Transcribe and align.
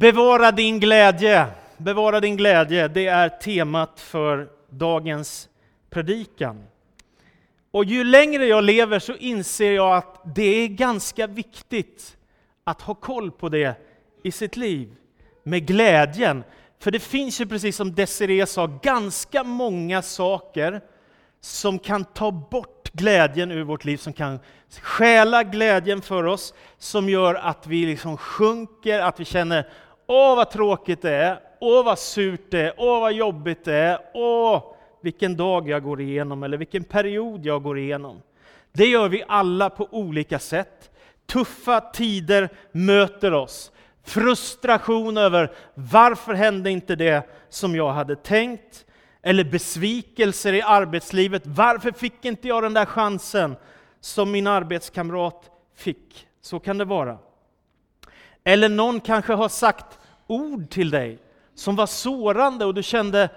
Bevara 0.00 0.52
din 0.52 0.80
glädje. 0.80 1.46
Bevara 1.76 2.20
din 2.20 2.36
glädje, 2.36 2.88
det 2.88 3.06
är 3.06 3.28
temat 3.28 4.00
för 4.00 4.48
dagens 4.70 5.48
predikan. 5.90 6.64
Och 7.70 7.84
ju 7.84 8.04
längre 8.04 8.46
jag 8.46 8.64
lever 8.64 8.98
så 8.98 9.14
inser 9.14 9.72
jag 9.72 9.96
att 9.96 10.20
det 10.34 10.64
är 10.64 10.68
ganska 10.68 11.26
viktigt 11.26 12.16
att 12.64 12.82
ha 12.82 12.94
koll 12.94 13.30
på 13.30 13.48
det 13.48 13.74
i 14.22 14.32
sitt 14.32 14.56
liv, 14.56 14.94
med 15.42 15.66
glädjen. 15.66 16.44
För 16.78 16.90
det 16.90 17.00
finns 17.00 17.40
ju, 17.40 17.46
precis 17.46 17.76
som 17.76 17.94
Desiree 17.94 18.46
sa, 18.46 18.66
ganska 18.66 19.44
många 19.44 20.02
saker 20.02 20.80
som 21.40 21.78
kan 21.78 22.04
ta 22.04 22.30
bort 22.30 22.90
glädjen 22.92 23.50
ur 23.50 23.64
vårt 23.64 23.84
liv, 23.84 23.96
som 23.96 24.12
kan 24.12 24.38
stjäla 24.82 25.44
glädjen 25.44 26.02
för 26.02 26.24
oss, 26.24 26.54
som 26.78 27.08
gör 27.08 27.34
att 27.34 27.66
vi 27.66 27.86
liksom 27.86 28.16
sjunker, 28.16 29.00
att 29.00 29.20
vi 29.20 29.24
känner 29.24 29.68
Åh 30.10 30.36
vad 30.36 30.50
tråkigt 30.50 31.02
det 31.02 31.14
är, 31.14 31.40
åh 31.60 31.84
vad 31.84 31.98
surt 31.98 32.50
det 32.50 32.60
är, 32.60 32.74
åh 32.76 33.00
vad 33.00 33.12
jobbigt 33.12 33.64
det 33.64 33.74
är, 33.74 33.98
åh 34.14 34.74
vilken 35.00 35.36
dag 35.36 35.68
jag 35.68 35.82
går 35.82 36.00
igenom 36.00 36.42
eller 36.42 36.56
vilken 36.56 36.84
period 36.84 37.46
jag 37.46 37.62
går 37.62 37.78
igenom. 37.78 38.22
Det 38.72 38.86
gör 38.86 39.08
vi 39.08 39.24
alla 39.28 39.70
på 39.70 39.88
olika 39.90 40.38
sätt. 40.38 40.90
Tuffa 41.26 41.80
tider 41.80 42.48
möter 42.72 43.34
oss. 43.34 43.72
Frustration 44.04 45.16
över 45.16 45.52
varför 45.74 46.34
hände 46.34 46.70
inte 46.70 46.96
det 46.96 47.22
som 47.48 47.76
jag 47.76 47.92
hade 47.92 48.16
tänkt? 48.16 48.84
Eller 49.22 49.44
besvikelser 49.44 50.52
i 50.52 50.62
arbetslivet. 50.62 51.42
Varför 51.46 51.92
fick 51.92 52.24
inte 52.24 52.48
jag 52.48 52.62
den 52.62 52.74
där 52.74 52.84
chansen 52.84 53.56
som 54.00 54.30
min 54.30 54.46
arbetskamrat 54.46 55.50
fick? 55.76 56.26
Så 56.40 56.60
kan 56.60 56.78
det 56.78 56.84
vara. 56.84 57.18
Eller 58.44 58.68
någon 58.68 59.00
kanske 59.00 59.32
har 59.32 59.48
sagt 59.48 59.98
ord 60.28 60.70
till 60.70 60.90
dig 60.90 61.18
som 61.54 61.76
var 61.76 61.86
sårande 61.86 62.64
och 62.64 62.74
du 62.74 62.82
kände 62.82 63.28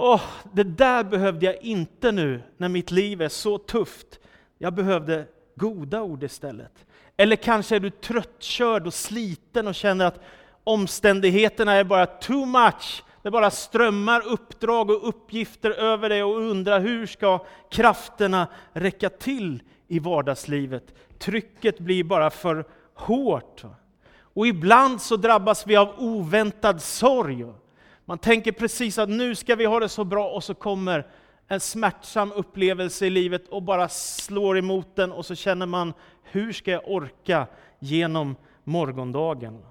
Åh, 0.00 0.22
det 0.52 0.64
där 0.64 1.04
behövde 1.04 1.46
jag 1.46 1.62
inte 1.62 2.12
nu 2.12 2.42
när 2.56 2.68
mitt 2.68 2.90
liv 2.90 3.22
är 3.22 3.28
så 3.28 3.58
tufft. 3.58 4.18
Jag 4.58 4.74
behövde 4.74 5.26
goda 5.56 6.02
ord 6.02 6.22
istället. 6.22 6.72
Eller 7.16 7.36
kanske 7.36 7.76
är 7.76 7.80
du 7.80 7.90
tröttkörd 7.90 8.86
och 8.86 8.94
sliten 8.94 9.66
och 9.66 9.74
känner 9.74 10.04
att 10.04 10.20
omständigheterna 10.64 11.72
är 11.72 11.84
bara 11.84 12.06
too 12.06 12.44
much. 12.44 13.02
Det 13.22 13.30
bara 13.30 13.50
strömmar 13.50 14.26
uppdrag 14.26 14.90
och 14.90 15.08
uppgifter 15.08 15.70
över 15.70 16.08
dig 16.08 16.22
och 16.22 16.40
undrar 16.40 16.80
hur 16.80 17.06
ska 17.06 17.44
krafterna 17.70 18.46
räcka 18.72 19.10
till 19.10 19.62
i 19.88 19.98
vardagslivet? 19.98 20.94
Trycket 21.18 21.78
blir 21.78 22.04
bara 22.04 22.30
för 22.30 22.64
hårt. 22.94 23.64
Och 24.38 24.46
ibland 24.46 25.02
så 25.02 25.16
drabbas 25.16 25.66
vi 25.66 25.76
av 25.76 25.94
oväntad 25.96 26.82
sorg. 26.82 27.46
Man 28.04 28.18
tänker 28.18 28.52
precis 28.52 28.98
att 28.98 29.08
nu 29.08 29.34
ska 29.34 29.54
vi 29.54 29.64
ha 29.64 29.80
det 29.80 29.88
så 29.88 30.04
bra 30.04 30.30
och 30.30 30.44
så 30.44 30.54
kommer 30.54 31.06
en 31.48 31.60
smärtsam 31.60 32.32
upplevelse 32.32 33.06
i 33.06 33.10
livet 33.10 33.48
och 33.48 33.62
bara 33.62 33.88
slår 33.88 34.58
emot 34.58 34.96
den 34.96 35.12
och 35.12 35.26
så 35.26 35.34
känner 35.34 35.66
man, 35.66 35.92
hur 36.22 36.52
ska 36.52 36.70
jag 36.70 36.82
orka 36.86 37.46
genom 37.78 38.36
morgondagen? 38.64 39.64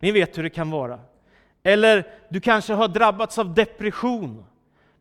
Ni 0.00 0.12
vet 0.12 0.38
hur 0.38 0.42
det 0.42 0.50
kan 0.50 0.70
vara. 0.70 1.00
Eller 1.62 2.06
du 2.28 2.40
kanske 2.40 2.72
har 2.72 2.88
drabbats 2.88 3.38
av 3.38 3.54
depression. 3.54 4.44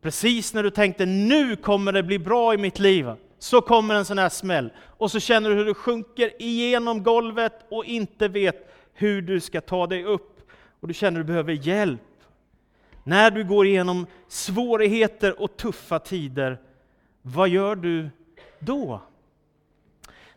Precis 0.01 0.53
när 0.53 0.63
du 0.63 0.69
tänkte, 0.69 1.05
nu 1.05 1.55
kommer 1.55 1.91
det 1.91 2.03
bli 2.03 2.19
bra 2.19 2.53
i 2.53 2.57
mitt 2.57 2.79
liv. 2.79 3.11
Så 3.39 3.61
kommer 3.61 3.95
en 3.95 4.05
sån 4.05 4.17
här 4.17 4.29
smäll. 4.29 4.69
Och 4.97 5.11
så 5.11 5.19
känner 5.19 5.49
du 5.49 5.55
hur 5.55 5.65
du 5.65 5.73
sjunker 5.73 6.41
igenom 6.41 7.03
golvet 7.03 7.65
och 7.69 7.85
inte 7.85 8.27
vet 8.27 8.71
hur 8.95 9.21
du 9.21 9.39
ska 9.39 9.61
ta 9.61 9.87
dig 9.87 10.03
upp. 10.03 10.41
Och 10.79 10.87
du 10.87 10.93
känner 10.93 11.19
att 11.19 11.25
du 11.25 11.27
behöver 11.27 11.53
hjälp. 11.53 12.01
När 13.03 13.31
du 13.31 13.43
går 13.43 13.67
igenom 13.67 14.07
svårigheter 14.27 15.41
och 15.41 15.57
tuffa 15.57 15.99
tider, 15.99 16.57
vad 17.21 17.49
gör 17.49 17.75
du 17.75 18.09
då? 18.59 19.01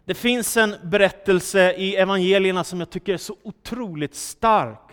Det 0.04 0.14
finns 0.14 0.56
en 0.56 0.74
berättelse 0.82 1.72
i 1.72 1.96
evangelierna 1.96 2.64
som 2.64 2.78
jag 2.78 2.90
tycker 2.90 3.14
är 3.14 3.18
så 3.18 3.36
otroligt 3.42 4.14
stark. 4.14 4.92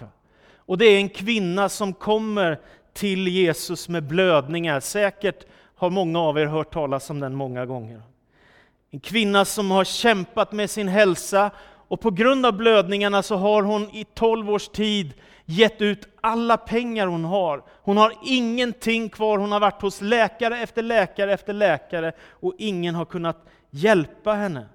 Och 0.55 0.77
det 0.77 0.85
är 0.85 0.97
en 0.97 1.09
kvinna 1.09 1.69
som 1.69 1.93
kommer 1.93 2.59
till 2.93 3.27
Jesus 3.27 3.89
med 3.89 4.03
blödningar. 4.03 4.79
Säkert 4.79 5.45
har 5.75 5.89
många 5.89 6.19
av 6.19 6.37
er 6.37 6.45
hört 6.45 6.73
talas 6.73 7.09
om 7.09 7.19
den 7.19 7.35
många 7.35 7.65
gånger. 7.65 8.01
En 8.91 8.99
kvinna 8.99 9.45
som 9.45 9.71
har 9.71 9.83
kämpat 9.83 10.51
med 10.51 10.69
sin 10.69 10.87
hälsa 10.87 11.51
och 11.87 12.01
på 12.01 12.11
grund 12.11 12.45
av 12.45 12.53
blödningarna 12.53 13.23
så 13.23 13.35
har 13.35 13.63
hon 13.63 13.89
i 13.89 14.05
12 14.13 14.49
års 14.49 14.67
tid 14.67 15.13
gett 15.45 15.81
ut 15.81 16.07
alla 16.21 16.57
pengar 16.57 17.07
hon 17.07 17.25
har. 17.25 17.63
Hon 17.81 17.97
har 17.97 18.13
ingenting 18.23 19.09
kvar, 19.09 19.37
hon 19.37 19.51
har 19.51 19.59
varit 19.59 19.81
hos 19.81 20.01
läkare 20.01 20.59
efter 20.59 20.81
läkare 20.81 21.33
efter 21.33 21.53
läkare 21.53 22.11
och 22.29 22.53
ingen 22.57 22.95
har 22.95 23.05
kunnat 23.05 23.45
hjälpa 23.69 24.33
henne. 24.33 24.65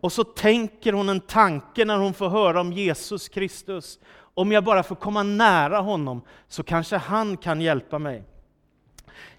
Och 0.00 0.12
så 0.12 0.24
tänker 0.24 0.92
hon 0.92 1.08
en 1.08 1.20
tanke 1.20 1.84
när 1.84 1.98
hon 1.98 2.14
får 2.14 2.28
höra 2.28 2.60
om 2.60 2.72
Jesus 2.72 3.28
Kristus. 3.28 3.98
Om 4.34 4.52
jag 4.52 4.64
bara 4.64 4.82
får 4.82 4.96
komma 4.96 5.22
nära 5.22 5.78
honom 5.78 6.22
så 6.48 6.62
kanske 6.62 6.96
han 6.96 7.36
kan 7.36 7.60
hjälpa 7.60 7.98
mig. 7.98 8.22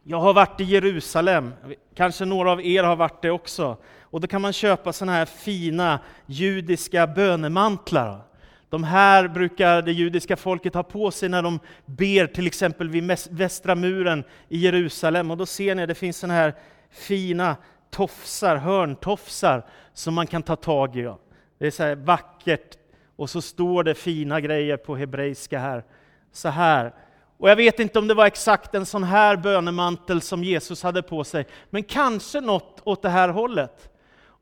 Jag 0.03 0.19
har 0.19 0.33
varit 0.33 0.61
i 0.61 0.63
Jerusalem, 0.63 1.53
kanske 1.95 2.25
några 2.25 2.51
av 2.51 2.61
er 2.61 2.83
har 2.83 2.95
varit 2.95 3.21
det 3.21 3.31
också. 3.31 3.77
Och 4.15 4.21
då 4.21 4.27
kan 4.27 4.41
man 4.41 4.53
köpa 4.53 4.93
sådana 4.93 5.11
här 5.11 5.25
fina 5.25 5.99
judiska 6.25 7.07
bönemantlar. 7.07 8.21
De 8.69 8.83
här 8.83 9.27
brukar 9.27 9.81
det 9.81 9.91
judiska 9.91 10.35
folket 10.35 10.73
ha 10.73 10.83
på 10.83 11.11
sig 11.11 11.29
när 11.29 11.41
de 11.41 11.59
ber 11.85 12.27
till 12.27 12.47
exempel 12.47 12.89
vid 12.89 13.17
västra 13.29 13.75
muren 13.75 14.23
i 14.49 14.57
Jerusalem. 14.57 15.31
Och 15.31 15.37
då 15.37 15.45
ser 15.45 15.75
ni, 15.75 15.81
att 15.81 15.87
det 15.87 15.95
finns 15.95 16.17
sådana 16.17 16.33
här 16.33 16.53
fina 16.91 17.55
tofsar, 17.89 18.55
hörntofsar, 18.55 19.65
som 19.93 20.13
man 20.13 20.27
kan 20.27 20.43
ta 20.43 20.55
tag 20.55 20.95
i. 20.95 21.13
Det 21.57 21.67
är 21.67 21.71
så 21.71 21.83
här 21.83 21.95
vackert, 21.95 22.77
och 23.15 23.29
så 23.29 23.41
står 23.41 23.83
det 23.83 23.95
fina 23.95 24.41
grejer 24.41 24.77
på 24.77 24.95
hebreiska 24.95 25.59
här. 25.59 25.83
Så 26.31 26.49
här. 26.49 26.93
Och 27.37 27.49
jag 27.49 27.55
vet 27.55 27.79
inte 27.79 27.99
om 27.99 28.07
det 28.07 28.13
var 28.13 28.25
exakt 28.25 28.75
en 28.75 28.85
sån 28.85 29.03
här 29.03 29.37
bönemantel 29.37 30.21
som 30.21 30.43
Jesus 30.43 30.83
hade 30.83 31.01
på 31.01 31.23
sig, 31.23 31.47
men 31.69 31.83
kanske 31.83 32.41
något 32.41 32.81
åt 32.83 33.01
det 33.01 33.09
här 33.09 33.29
hållet. 33.29 33.89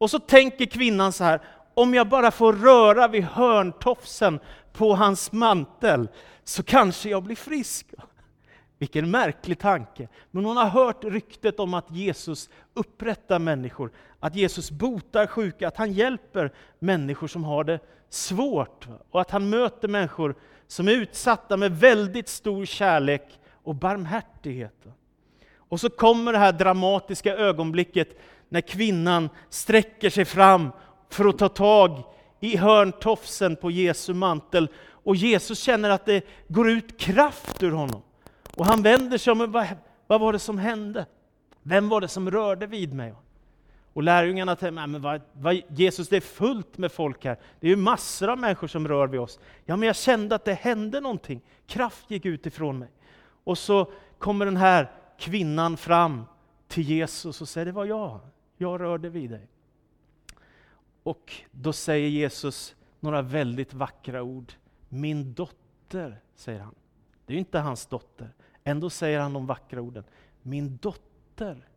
Och 0.04 0.10
så 0.10 0.20
tänker 0.20 0.66
kvinnan 0.66 1.14
så 1.14 1.24
här, 1.24 1.42
om 1.74 1.94
jag 1.94 2.08
bara 2.08 2.32
får 2.32 2.54
röra 2.54 3.08
vid 3.08 3.24
hörntofsen 3.24 4.40
på 4.74 4.96
hans 4.96 5.32
mantel, 5.32 6.08
så 6.44 6.64
kanske 6.64 7.10
jag 7.10 7.24
blir 7.24 7.36
frisk. 7.36 7.94
Vilken 8.80 9.12
märklig 9.12 9.60
tanke. 9.60 10.08
Men 10.32 10.46
hon 10.46 10.58
har 10.58 10.66
hört 10.66 11.04
ryktet 11.04 11.60
om 11.60 11.74
att 11.74 11.92
Jesus 11.92 12.50
upprättar 12.74 13.40
människor, 13.40 13.92
att 14.20 14.36
Jesus 14.36 14.72
botar 14.72 15.28
sjuka, 15.28 15.68
att 15.68 15.78
han 15.78 15.94
hjälper 15.94 16.54
människor 16.80 17.28
som 17.28 17.44
har 17.44 17.64
det 17.64 17.80
svårt. 18.10 18.88
Och 19.12 19.22
att 19.22 19.32
han 19.32 19.50
möter 19.50 19.88
människor 19.88 20.36
som 20.68 20.88
är 20.88 20.92
utsatta 20.92 21.58
med 21.58 21.80
väldigt 21.80 22.30
stor 22.30 22.66
kärlek 22.66 23.40
och 23.64 23.76
barmhärtighet. 23.76 24.86
Och 25.56 25.80
så 25.80 25.90
kommer 25.90 26.32
det 26.32 26.40
här 26.40 26.52
dramatiska 26.52 27.36
ögonblicket 27.36 28.18
när 28.54 28.62
kvinnan 28.62 29.30
sträcker 29.50 30.10
sig 30.10 30.26
fram 30.26 30.72
för 31.10 31.26
att 31.26 31.38
ta 31.38 31.50
tag 31.50 32.04
i 32.40 32.58
hörntofsen 32.58 33.56
på 33.56 33.72
Jesu 33.72 34.14
mantel. 34.14 34.68
Och 34.86 35.16
Jesus 35.16 35.60
känner 35.60 35.90
att 35.90 36.06
det 36.06 36.26
går 36.48 36.70
ut 36.70 37.00
kraft 37.00 37.64
ur 37.64 37.72
honom. 37.72 38.02
Och 38.56 38.66
han 38.66 38.82
vänder 38.82 39.18
sig 39.18 39.32
om, 39.32 39.52
vad, 39.52 39.68
vad 40.08 40.22
var 40.22 40.34
det 40.34 40.40
som 40.40 40.58
hände? 40.58 41.06
Vem 41.64 41.90
var 41.90 42.02
det 42.02 42.08
som 42.08 42.32
rörde 42.32 42.68
vid 42.68 42.94
mig? 42.94 43.14
Och 43.94 44.04
lärjungarna 44.04 44.56
tänkte, 44.56 44.88
men 44.88 45.02
vad, 45.02 45.22
vad, 45.34 45.62
Jesus 45.70 46.10
det 46.10 46.16
är 46.16 46.22
fullt 46.22 46.78
med 46.78 46.92
folk 46.92 47.26
här, 47.26 47.40
det 47.60 47.68
är 47.68 47.72
ju 47.72 47.76
massor 47.76 48.30
av 48.30 48.38
människor 48.38 48.68
som 48.68 48.88
rör 48.88 49.08
vid 49.08 49.20
oss. 49.20 49.40
Ja 49.66 49.76
men 49.76 49.88
jag 49.88 49.96
kände 49.96 50.36
att 50.36 50.46
det 50.46 50.54
hände 50.54 51.00
någonting, 51.00 51.42
kraft 51.68 52.12
gick 52.12 52.26
ut 52.26 52.46
ifrån 52.46 52.80
mig. 52.80 52.90
Och 53.44 53.58
så 53.58 53.92
kommer 54.20 54.46
den 54.46 54.58
här 54.58 54.92
kvinnan 55.20 55.78
fram 55.78 56.26
till 56.68 56.84
Jesus 56.84 57.42
och 57.42 57.50
säger, 57.50 57.66
det 57.66 57.72
var 57.72 57.86
jag, 57.86 58.20
jag 58.58 58.82
rörde 58.82 59.10
vid 59.10 59.30
dig. 59.30 59.48
Och 61.04 61.34
då 61.52 61.74
säger 61.74 62.10
Jesus 62.10 62.76
några 63.00 63.22
väldigt 63.22 63.74
vackra 63.74 64.24
ord. 64.24 64.54
Min 64.90 65.34
dotter, 65.34 66.22
säger 66.36 66.60
han. 66.60 66.76
Det 67.26 67.34
är 67.34 67.36
ju 67.36 67.40
inte 67.40 67.60
hans 67.60 67.86
dotter. 67.86 68.34
Ändå 68.64 68.90
säger 68.90 69.20
han 69.20 69.34
de 69.34 69.46
vackra 69.46 69.82
orden. 69.82 70.04
Min 70.42 70.78
dotter, 70.78 71.68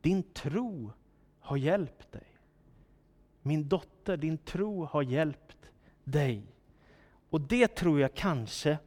din 0.00 0.22
tro 0.22 0.92
har 1.40 1.56
hjälpt 1.56 2.12
dig. 2.12 2.26
Min 3.42 3.68
dotter, 3.68 4.16
din 4.16 4.38
tro 4.38 4.84
har 4.84 5.02
hjälpt 5.02 5.70
dig. 6.04 6.42
Och 7.30 7.40
det 7.40 7.68
tror 7.68 8.00
jag 8.00 8.14
kanske 8.14 8.78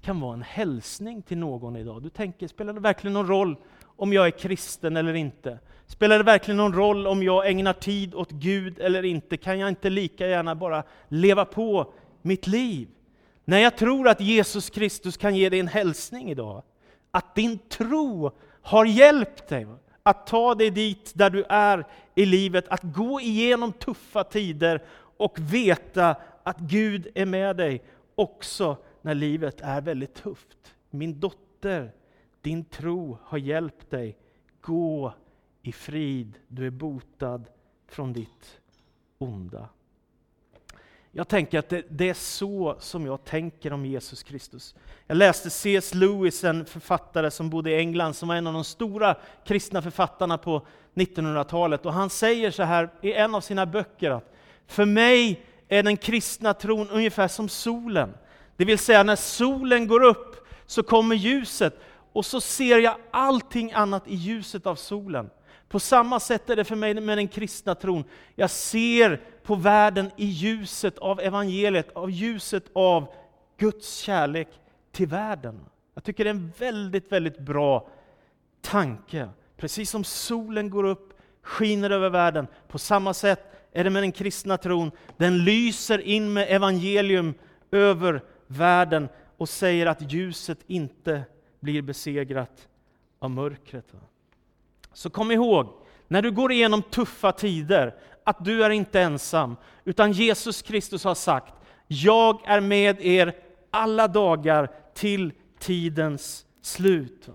kan 0.00 0.20
vara 0.20 0.34
en 0.34 0.42
hälsning 0.42 1.22
till 1.22 1.38
någon 1.38 1.76
idag. 1.76 2.02
Du 2.02 2.08
tänker, 2.08 2.48
spelar 2.48 2.72
det 2.72 2.80
verkligen 2.80 3.14
någon 3.14 3.26
roll 3.26 3.56
om 3.82 4.12
jag 4.12 4.26
är 4.26 4.30
kristen 4.30 4.96
eller 4.96 5.14
inte? 5.14 5.58
Spelar 5.86 6.18
det 6.18 6.24
verkligen 6.24 6.56
någon 6.56 6.74
roll 6.74 7.06
om 7.06 7.22
jag 7.22 7.50
ägnar 7.50 7.72
tid 7.72 8.14
åt 8.14 8.30
Gud 8.30 8.78
eller 8.78 9.04
inte? 9.04 9.36
Kan 9.36 9.58
jag 9.58 9.68
inte 9.68 9.90
lika 9.90 10.26
gärna 10.26 10.54
bara 10.54 10.82
leva 11.08 11.44
på 11.44 11.92
mitt 12.22 12.46
liv? 12.46 12.88
när 13.48 13.58
jag 13.58 13.76
tror 13.76 14.08
att 14.08 14.20
Jesus 14.20 14.70
Kristus 14.70 15.16
kan 15.16 15.36
ge 15.36 15.48
dig 15.48 15.60
en 15.60 15.68
hälsning 15.68 16.30
idag. 16.30 16.62
Att 17.10 17.34
din 17.34 17.58
tro 17.58 18.30
har 18.62 18.84
hjälpt 18.84 19.48
dig 19.48 19.66
att 20.02 20.26
ta 20.26 20.54
dig 20.54 20.70
dit 20.70 21.12
där 21.14 21.30
du 21.30 21.44
är 21.48 21.86
i 22.14 22.26
livet, 22.26 22.68
att 22.68 22.82
gå 22.82 23.20
igenom 23.20 23.72
tuffa 23.72 24.24
tider 24.24 24.82
och 25.16 25.38
veta 25.38 26.16
att 26.42 26.58
Gud 26.58 27.08
är 27.14 27.26
med 27.26 27.56
dig 27.56 27.82
också 28.14 28.76
när 29.02 29.14
livet 29.14 29.60
är 29.60 29.80
väldigt 29.80 30.14
tufft. 30.14 30.74
Min 30.90 31.20
dotter, 31.20 31.92
din 32.40 32.64
tro 32.64 33.18
har 33.22 33.38
hjälpt 33.38 33.90
dig. 33.90 34.16
Gå 34.60 35.12
i 35.66 35.72
frid, 35.72 36.38
du 36.48 36.66
är 36.66 36.70
botad 36.70 37.44
från 37.88 38.12
ditt 38.12 38.60
onda. 39.18 39.68
Jag 41.12 41.28
tänker 41.28 41.58
att 41.58 41.68
det, 41.68 41.82
det, 41.88 42.08
är 42.08 42.14
så 42.14 42.76
som 42.78 43.06
jag 43.06 43.24
tänker 43.24 43.72
om 43.72 43.86
Jesus 43.86 44.22
Kristus. 44.22 44.74
Jag 45.06 45.16
läste 45.16 45.50
C.S. 45.50 45.94
Lewis, 45.94 46.44
en 46.44 46.64
författare 46.64 47.30
som 47.30 47.50
bodde 47.50 47.70
i 47.70 47.76
England, 47.76 48.14
som 48.14 48.28
var 48.28 48.36
en 48.36 48.46
av 48.46 48.52
de 48.52 48.64
stora 48.64 49.16
kristna 49.44 49.82
författarna 49.82 50.38
på 50.38 50.66
1900-talet. 50.94 51.86
Och 51.86 51.92
han 51.92 52.10
säger 52.10 52.50
så 52.50 52.62
här 52.62 52.90
i 53.02 53.12
en 53.12 53.34
av 53.34 53.40
sina 53.40 53.66
böcker 53.66 54.10
att 54.10 54.34
för 54.66 54.84
mig 54.84 55.44
är 55.68 55.82
den 55.82 55.96
kristna 55.96 56.54
tron 56.54 56.90
ungefär 56.90 57.28
som 57.28 57.48
solen. 57.48 58.14
Det 58.56 58.64
vill 58.64 58.78
säga 58.78 59.02
när 59.02 59.16
solen 59.16 59.86
går 59.86 60.02
upp 60.02 60.48
så 60.66 60.82
kommer 60.82 61.16
ljuset 61.16 61.80
och 62.12 62.26
så 62.26 62.40
ser 62.40 62.78
jag 62.78 62.96
allting 63.10 63.72
annat 63.72 64.08
i 64.08 64.14
ljuset 64.14 64.66
av 64.66 64.74
solen. 64.74 65.30
På 65.68 65.80
samma 65.80 66.20
sätt 66.20 66.50
är 66.50 66.56
det 66.56 66.64
för 66.64 66.76
mig 66.76 66.94
med 66.94 67.18
den 67.18 67.28
kristna 67.28 67.74
tron. 67.74 68.04
Jag 68.34 68.50
ser 68.50 69.20
på 69.42 69.54
världen 69.54 70.10
i 70.16 70.26
ljuset 70.26 70.98
av 70.98 71.20
evangeliet, 71.20 71.92
av 71.92 72.10
ljuset 72.10 72.64
av 72.72 73.14
Guds 73.56 73.96
kärlek 73.96 74.48
till 74.92 75.06
världen. 75.06 75.60
Jag 75.94 76.04
tycker 76.04 76.24
det 76.24 76.30
är 76.30 76.34
en 76.34 76.52
väldigt, 76.58 77.12
väldigt 77.12 77.38
bra 77.38 77.88
tanke. 78.60 79.28
Precis 79.56 79.90
som 79.90 80.04
solen 80.04 80.70
går 80.70 80.84
upp, 80.84 81.20
skiner 81.42 81.90
över 81.90 82.10
världen, 82.10 82.46
på 82.68 82.78
samma 82.78 83.14
sätt 83.14 83.56
är 83.72 83.84
det 83.84 83.90
med 83.90 84.02
den 84.02 84.12
kristna 84.12 84.58
tron. 84.58 84.90
Den 85.16 85.44
lyser 85.44 85.98
in 85.98 86.32
med 86.32 86.46
evangelium 86.50 87.34
över 87.70 88.22
världen 88.46 89.08
och 89.36 89.48
säger 89.48 89.86
att 89.86 90.12
ljuset 90.12 90.58
inte 90.66 91.22
blir 91.60 91.82
besegrat 91.82 92.68
av 93.18 93.30
mörkret. 93.30 93.94
Så 94.96 95.10
kom 95.10 95.30
ihåg, 95.30 95.68
när 96.08 96.22
du 96.22 96.30
går 96.30 96.52
igenom 96.52 96.82
tuffa 96.82 97.32
tider, 97.32 97.94
att 98.24 98.44
du 98.44 98.64
är 98.64 98.70
inte 98.70 99.00
ensam, 99.00 99.56
utan 99.84 100.12
Jesus 100.12 100.62
Kristus 100.62 101.04
har 101.04 101.14
sagt, 101.14 101.54
jag 101.86 102.40
är 102.48 102.60
med 102.60 103.00
er 103.00 103.34
alla 103.70 104.08
dagar 104.08 104.70
till 104.94 105.32
tidens 105.58 106.46
slut. 106.62 107.28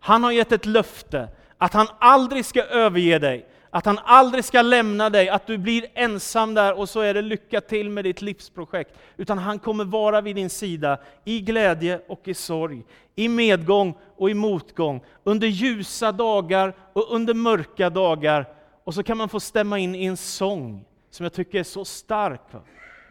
Han 0.00 0.24
har 0.24 0.32
gett 0.32 0.52
ett 0.52 0.66
löfte 0.66 1.28
att 1.58 1.74
han 1.74 1.86
aldrig 1.98 2.44
ska 2.44 2.62
överge 2.62 3.18
dig, 3.18 3.48
att 3.70 3.86
han 3.86 3.98
aldrig 4.04 4.44
ska 4.44 4.62
lämna 4.62 5.10
dig, 5.10 5.28
att 5.28 5.46
du 5.46 5.58
blir 5.58 5.86
ensam 5.94 6.54
där 6.54 6.78
och 6.78 6.88
så 6.88 7.00
är 7.00 7.14
det 7.14 7.22
lycka 7.22 7.60
till 7.60 7.90
med 7.90 8.04
ditt 8.04 8.22
livsprojekt. 8.22 8.98
Utan 9.16 9.38
han 9.38 9.58
kommer 9.58 9.84
vara 9.84 10.20
vid 10.20 10.36
din 10.36 10.50
sida 10.50 10.98
i 11.24 11.40
glädje 11.40 12.00
och 12.08 12.28
i 12.28 12.34
sorg, 12.34 12.84
i 13.14 13.28
medgång 13.28 13.94
och 14.16 14.30
i 14.30 14.34
motgång, 14.34 15.04
under 15.24 15.48
ljusa 15.48 16.12
dagar 16.12 16.74
och 16.92 17.14
under 17.14 17.34
mörka 17.34 17.90
dagar. 17.90 18.46
Och 18.84 18.94
så 18.94 19.02
kan 19.02 19.16
man 19.16 19.28
få 19.28 19.40
stämma 19.40 19.78
in 19.78 19.94
i 19.94 20.04
en 20.04 20.16
sång 20.16 20.84
som 21.10 21.24
jag 21.24 21.32
tycker 21.32 21.58
är 21.58 21.64
så 21.64 21.84
stark. 21.84 22.40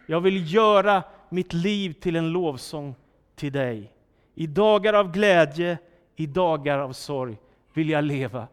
Jag 0.06 0.22
vill 0.22 0.54
göra 0.54 1.04
mitt 1.30 1.54
liv 1.54 1.94
till 1.94 2.16
en 2.16 2.30
lovsång 2.30 2.96
till 3.36 3.52
dig. 3.52 3.92
I 4.36 4.48
dagar 4.48 4.94
av 4.94 5.12
glädje, 5.12 5.78
i 6.16 6.26
dagar 6.26 6.80
av 6.80 6.94
sorg 6.94 7.38
vill 7.74 7.90
jag 7.90 8.04
leva 8.04 8.48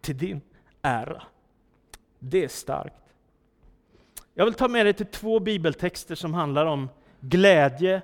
till 0.00 0.18
din 0.18 0.40
ära. 0.82 1.22
Det 2.26 2.44
är 2.44 2.48
starkt. 2.48 3.02
Jag 4.34 4.44
vill 4.44 4.54
ta 4.54 4.68
med 4.68 4.86
dig 4.86 4.92
till 4.92 5.06
två 5.06 5.40
bibeltexter 5.40 6.14
som 6.14 6.34
handlar 6.34 6.66
om 6.66 6.88
glädje, 7.20 8.02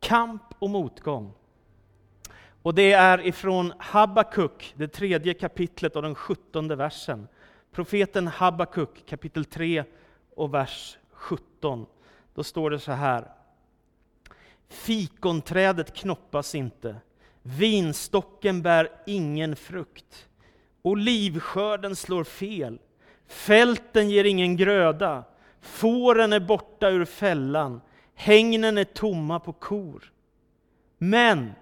kamp 0.00 0.42
och 0.58 0.70
motgång. 0.70 1.32
Och 2.62 2.74
det 2.74 2.92
är 2.92 3.26
ifrån 3.26 3.72
Habakuk, 3.78 4.74
det 4.76 4.88
tredje 4.88 5.34
kapitlet 5.34 5.96
och 5.96 6.02
den 6.02 6.14
sjuttonde 6.14 6.76
versen. 6.76 7.28
Profeten 7.72 8.26
Habakuk 8.26 9.06
kapitel 9.06 9.44
3 9.44 9.84
och 10.34 10.54
vers 10.54 10.98
17. 11.10 11.86
Då 12.34 12.44
står 12.44 12.70
det 12.70 12.78
så 12.78 12.92
här. 12.92 13.32
Fikonträdet 14.68 15.94
knoppas 15.94 16.54
inte, 16.54 16.96
vinstocken 17.42 18.62
bär 18.62 18.88
ingen 19.06 19.56
frukt, 19.56 20.28
olivskörden 20.82 21.96
slår 21.96 22.24
fel, 22.24 22.78
Fälten 23.30 24.10
ger 24.10 24.24
ingen 24.24 24.56
gröda, 24.56 25.24
fåren 25.60 26.32
är 26.32 26.40
borta 26.40 26.88
ur 26.88 27.04
fällan, 27.04 27.80
hängnen 28.14 28.78
är 28.78 28.84
tomma 28.84 29.40
på 29.40 29.52
kor. 29.52 30.12
Men 30.98 31.52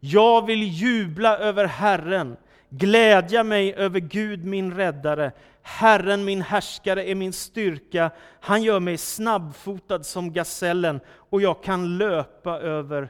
jag 0.00 0.46
vill 0.46 0.62
jubla 0.62 1.38
över 1.38 1.64
Herren, 1.64 2.36
glädja 2.70 3.44
mig 3.44 3.74
över 3.74 4.00
Gud 4.00 4.44
min 4.44 4.74
räddare. 4.74 5.32
Herren 5.62 6.24
min 6.24 6.42
härskare 6.42 7.10
är 7.10 7.14
min 7.14 7.32
styrka, 7.32 8.10
han 8.40 8.62
gör 8.62 8.80
mig 8.80 8.98
snabbfotad 8.98 10.02
som 10.02 10.32
gasellen 10.32 11.00
och 11.10 11.42
jag 11.42 11.62
kan 11.62 11.98
löpa 11.98 12.60
över 12.60 13.08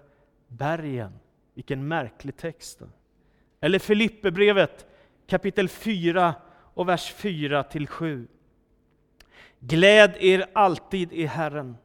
bergen. 0.48 1.12
Vilken 1.54 1.88
märklig 1.88 2.36
text. 2.36 2.80
Eller 3.60 3.78
Filipperbrevet 3.78 4.86
kapitel 5.26 5.68
4 5.68 6.34
och 6.78 6.88
vers 6.88 7.12
4 7.12 7.62
till 7.62 7.86
7. 7.86 8.26
Gläd 9.60 10.16
er 10.20 10.46
alltid 10.52 11.12
i 11.12 11.26
Herren. 11.26 11.76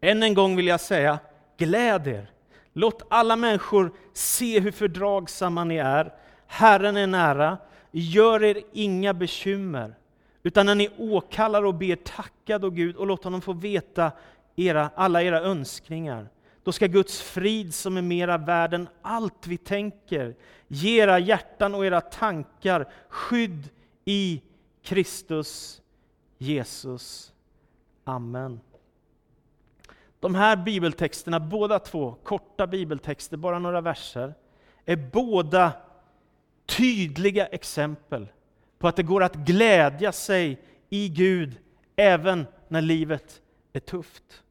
Än 0.00 0.22
en 0.22 0.34
gång 0.34 0.56
vill 0.56 0.66
jag 0.66 0.80
säga, 0.80 1.18
gläd 1.56 2.06
er. 2.06 2.30
Låt 2.72 3.06
alla 3.10 3.36
människor 3.36 3.92
se 4.12 4.60
hur 4.60 4.72
fördragsamma 4.72 5.64
ni 5.64 5.76
är. 5.76 6.12
Herren 6.46 6.96
är 6.96 7.06
nära. 7.06 7.58
Gör 7.90 8.44
er 8.44 8.62
inga 8.72 9.14
bekymmer, 9.14 9.94
utan 10.42 10.66
när 10.66 10.74
ni 10.74 10.88
åkallar 10.98 11.64
och 11.64 11.74
ber, 11.74 11.96
tacka 11.96 12.58
då 12.58 12.70
Gud 12.70 12.96
och 12.96 13.06
låt 13.06 13.24
honom 13.24 13.40
få 13.40 13.52
veta 13.52 14.12
era, 14.56 14.90
alla 14.94 15.22
era 15.22 15.40
önskningar. 15.40 16.28
Då 16.64 16.72
ska 16.72 16.86
Guds 16.86 17.22
frid 17.22 17.74
som 17.74 17.96
är 17.96 18.02
mera 18.02 18.38
värd 18.38 18.74
än 18.74 18.88
allt 19.02 19.46
vi 19.46 19.56
tänker, 19.56 20.34
ge 20.68 21.02
era 21.02 21.18
hjärtan 21.18 21.74
och 21.74 21.86
era 21.86 22.00
tankar 22.00 22.88
skydd 23.08 23.68
i 24.04 24.42
Kristus 24.82 25.82
Jesus. 26.38 27.32
Amen. 28.04 28.60
De 30.20 30.34
här 30.34 30.56
bibeltexterna, 30.56 31.40
båda 31.40 31.78
två, 31.78 32.16
korta 32.22 32.66
bibeltexter, 32.66 33.36
bara 33.36 33.58
några 33.58 33.80
verser, 33.80 34.34
är 34.84 34.96
båda 34.96 35.72
tydliga 36.66 37.46
exempel 37.46 38.28
på 38.78 38.88
att 38.88 38.96
det 38.96 39.02
går 39.02 39.22
att 39.22 39.34
glädja 39.34 40.12
sig 40.12 40.60
i 40.90 41.08
Gud 41.08 41.58
även 41.96 42.46
när 42.68 42.80
livet 42.80 43.42
är 43.72 43.80
tufft. 43.80 44.42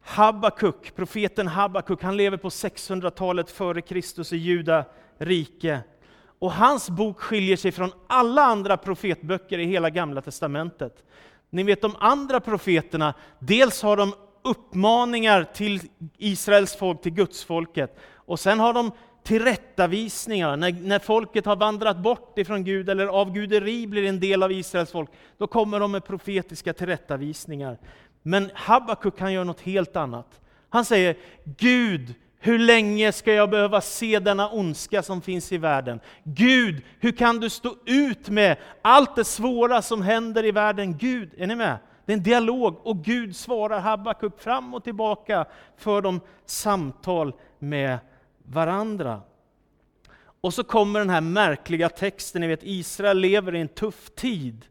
Habakuk, 0.00 0.94
profeten 0.94 1.48
Habakuk, 1.48 2.02
han 2.02 2.16
lever 2.16 2.36
på 2.36 2.48
600-talet 2.48 3.50
före 3.50 3.80
Kristus 3.82 4.32
i 4.32 4.36
Juda 4.36 4.84
rike. 5.18 5.80
Och 6.44 6.52
hans 6.52 6.90
bok 6.90 7.20
skiljer 7.20 7.56
sig 7.56 7.72
från 7.72 7.92
alla 8.06 8.42
andra 8.42 8.76
profetböcker 8.76 9.58
i 9.58 9.64
hela 9.64 9.90
Gamla 9.90 10.22
Testamentet. 10.22 11.04
Ni 11.50 11.62
vet 11.62 11.82
de 11.82 11.96
andra 11.98 12.40
profeterna, 12.40 13.14
dels 13.38 13.82
har 13.82 13.96
de 13.96 14.14
uppmaningar 14.42 15.44
till 15.54 15.80
Israels 16.18 16.76
folk, 16.76 17.02
till 17.02 17.12
Gudsfolket, 17.12 17.98
och 18.14 18.40
sen 18.40 18.60
har 18.60 18.72
de 18.72 18.90
tillrättavisningar. 19.22 20.56
När, 20.56 20.72
när 20.72 20.98
folket 20.98 21.46
har 21.46 21.56
vandrat 21.56 21.96
bort 21.96 22.38
ifrån 22.38 22.64
Gud, 22.64 22.88
eller 22.88 23.06
avguderi 23.06 23.86
blir 23.86 24.04
en 24.04 24.20
del 24.20 24.42
av 24.42 24.52
Israels 24.52 24.90
folk, 24.90 25.10
då 25.38 25.46
kommer 25.46 25.80
de 25.80 25.92
med 25.92 26.04
profetiska 26.04 26.72
tillrättavisningar. 26.72 27.78
Men 28.22 28.50
Habakuk 28.54 29.18
kan 29.18 29.32
göra 29.32 29.44
något 29.44 29.60
helt 29.60 29.96
annat. 29.96 30.40
Han 30.68 30.84
säger, 30.84 31.16
Gud 31.44 32.14
hur 32.44 32.58
länge 32.58 33.12
ska 33.12 33.32
jag 33.32 33.50
behöva 33.50 33.80
se 33.80 34.18
denna 34.18 34.50
ondska 34.50 35.02
som 35.02 35.22
finns 35.22 35.52
i 35.52 35.58
världen? 35.58 36.00
Gud, 36.24 36.82
hur 37.00 37.12
kan 37.12 37.40
du 37.40 37.50
stå 37.50 37.76
ut 37.86 38.28
med 38.28 38.56
allt 38.82 39.16
det 39.16 39.24
svåra 39.24 39.82
som 39.82 40.02
händer 40.02 40.44
i 40.44 40.50
världen? 40.50 40.98
Gud, 40.98 41.30
är 41.36 41.46
ni 41.46 41.54
med? 41.54 41.78
Det 42.04 42.12
är 42.12 42.16
en 42.16 42.22
dialog 42.22 42.86
och 42.86 43.04
Gud 43.04 43.36
svarar 43.36 43.80
Habakuk 43.80 44.40
fram 44.40 44.74
och 44.74 44.84
tillbaka 44.84 45.44
för 45.76 46.02
de 46.02 46.20
samtal 46.46 47.32
med 47.58 47.98
varandra. 48.42 49.20
Och 50.40 50.54
så 50.54 50.64
kommer 50.64 51.00
den 51.00 51.10
här 51.10 51.20
märkliga 51.20 51.88
texten, 51.88 52.40
ni 52.40 52.46
vet 52.46 52.60
Israel 52.62 53.18
lever 53.18 53.54
i 53.54 53.60
en 53.60 53.68
tuff 53.68 54.10
tid. 54.14 54.66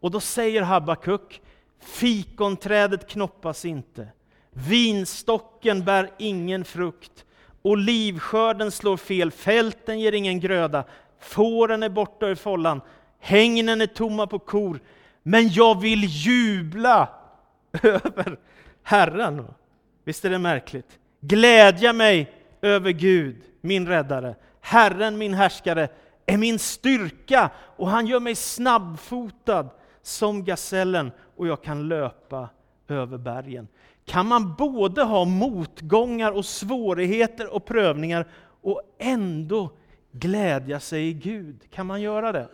Och 0.00 0.10
då 0.10 0.20
säger 0.20 0.62
Habakuk, 0.62 1.42
fikonträdet 1.80 3.08
knoppas 3.08 3.64
inte, 3.64 4.08
Vinstocken 4.52 5.84
bär 5.84 6.10
ingen 6.18 6.64
frukt. 6.64 7.24
Olivskörden 7.62 8.70
slår 8.70 8.96
fel, 8.96 9.30
fälten 9.30 10.00
ger 10.00 10.12
ingen 10.12 10.40
gröda. 10.40 10.84
Fåren 11.20 11.82
är 11.82 11.88
borta 11.88 12.26
ur 12.26 12.34
follan, 12.34 12.80
hängnen 13.20 13.80
är 13.80 13.86
tomma 13.86 14.26
på 14.26 14.38
kor. 14.38 14.80
Men 15.22 15.48
jag 15.48 15.80
vill 15.80 16.04
jubla 16.04 17.08
över 17.82 18.38
Herren. 18.82 19.44
Visst 20.04 20.24
är 20.24 20.30
det 20.30 20.38
märkligt? 20.38 20.98
Glädja 21.20 21.92
mig 21.92 22.32
över 22.62 22.90
Gud, 22.90 23.36
min 23.60 23.86
räddare. 23.86 24.34
Herren, 24.60 25.18
min 25.18 25.34
härskare, 25.34 25.88
är 26.26 26.36
min 26.36 26.58
styrka 26.58 27.50
och 27.56 27.88
han 27.88 28.06
gör 28.06 28.20
mig 28.20 28.34
snabbfotad 28.34 29.68
som 30.02 30.44
gasellen 30.44 31.12
och 31.36 31.46
jag 31.46 31.62
kan 31.62 31.88
löpa 31.88 32.48
över 32.88 33.18
bergen. 33.18 33.68
Kan 34.04 34.28
man 34.28 34.54
både 34.54 35.02
ha 35.02 35.24
motgångar 35.24 36.32
och 36.32 36.44
svårigheter 36.44 37.54
och 37.54 37.64
prövningar 37.64 38.26
och 38.60 38.82
ändå 38.98 39.70
glädja 40.12 40.80
sig 40.80 41.08
i 41.08 41.12
Gud? 41.12 41.70
Kan 41.70 41.86
man 41.86 42.00
göra 42.00 42.32
det? 42.32 42.48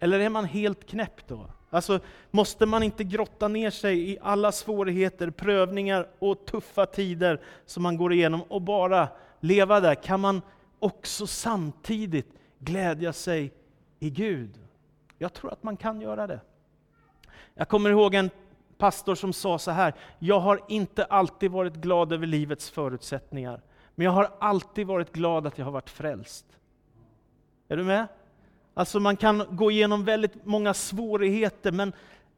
Eller 0.00 0.20
är 0.20 0.28
man 0.28 0.44
helt 0.44 0.86
knäpp 0.86 1.28
då? 1.28 1.50
Alltså, 1.70 2.00
måste 2.30 2.66
man 2.66 2.82
inte 2.82 3.04
grotta 3.04 3.48
ner 3.48 3.70
sig 3.70 4.10
i 4.10 4.18
alla 4.22 4.52
svårigheter, 4.52 5.30
prövningar 5.30 6.08
och 6.18 6.46
tuffa 6.46 6.86
tider 6.86 7.40
som 7.66 7.82
man 7.82 7.96
går 7.96 8.12
igenom 8.12 8.42
och 8.42 8.62
bara 8.62 9.08
leva 9.40 9.80
där? 9.80 9.94
Kan 9.94 10.20
man 10.20 10.42
också 10.78 11.26
samtidigt 11.26 12.28
glädja 12.58 13.12
sig 13.12 13.52
i 13.98 14.10
Gud? 14.10 14.58
Jag 15.18 15.32
tror 15.32 15.52
att 15.52 15.62
man 15.62 15.76
kan 15.76 16.00
göra 16.00 16.26
det. 16.26 16.40
Jag 17.54 17.68
kommer 17.68 17.90
ihåg 17.90 18.14
en 18.14 18.30
pastor 18.84 19.14
som 19.14 19.32
sa 19.32 19.58
så 19.58 19.70
här, 19.70 19.94
jag 20.18 20.40
har 20.40 20.60
inte 20.68 21.04
alltid 21.04 21.50
varit 21.50 21.74
glad 21.74 22.12
över 22.12 22.26
livets 22.26 22.70
förutsättningar, 22.70 23.62
men 23.94 24.04
jag 24.04 24.12
har 24.12 24.30
alltid 24.40 24.86
varit 24.86 25.12
glad 25.12 25.46
att 25.46 25.58
jag 25.58 25.64
har 25.64 25.72
varit 25.72 25.90
frälst. 25.90 26.46
Är 27.68 27.76
du 27.76 27.84
med? 27.84 28.06
Alltså 28.74 29.00
man 29.00 29.16
kan 29.16 29.44
gå 29.50 29.70
igenom 29.70 30.04
väldigt 30.04 30.44
många 30.44 30.74
svårigheter, 30.74 31.72
men 31.72 31.92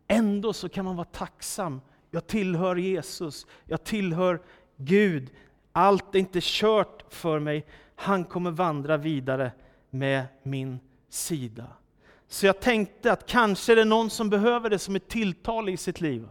ändå 0.09 0.53
så 0.53 0.69
kan 0.69 0.85
man 0.85 0.97
vara 0.97 1.07
tacksam. 1.07 1.81
Jag 2.11 2.26
tillhör 2.26 2.76
Jesus, 2.76 3.47
jag 3.65 3.85
tillhör 3.85 4.41
Gud. 4.76 5.31
Allt 5.73 6.15
är 6.15 6.19
inte 6.19 6.38
kört 6.43 7.05
för 7.09 7.38
mig. 7.38 7.67
Han 7.95 8.25
kommer 8.25 8.50
vandra 8.50 8.97
vidare 8.97 9.53
med 9.91 10.25
min 10.43 10.81
sida. 11.09 11.67
Så 12.29 12.47
jag 12.47 12.61
tänkte 12.61 13.12
att 13.12 13.26
kanske 13.26 13.73
är 13.73 13.76
det 13.76 13.85
någon 13.85 14.11
som 14.11 14.31
behöver 14.31 14.71
det 14.71 14.79
som 14.79 14.97
ett 14.97 15.09
tilltal 15.09 15.69
i 15.69 15.76
sitt 15.76 16.00
liv. 16.00 16.29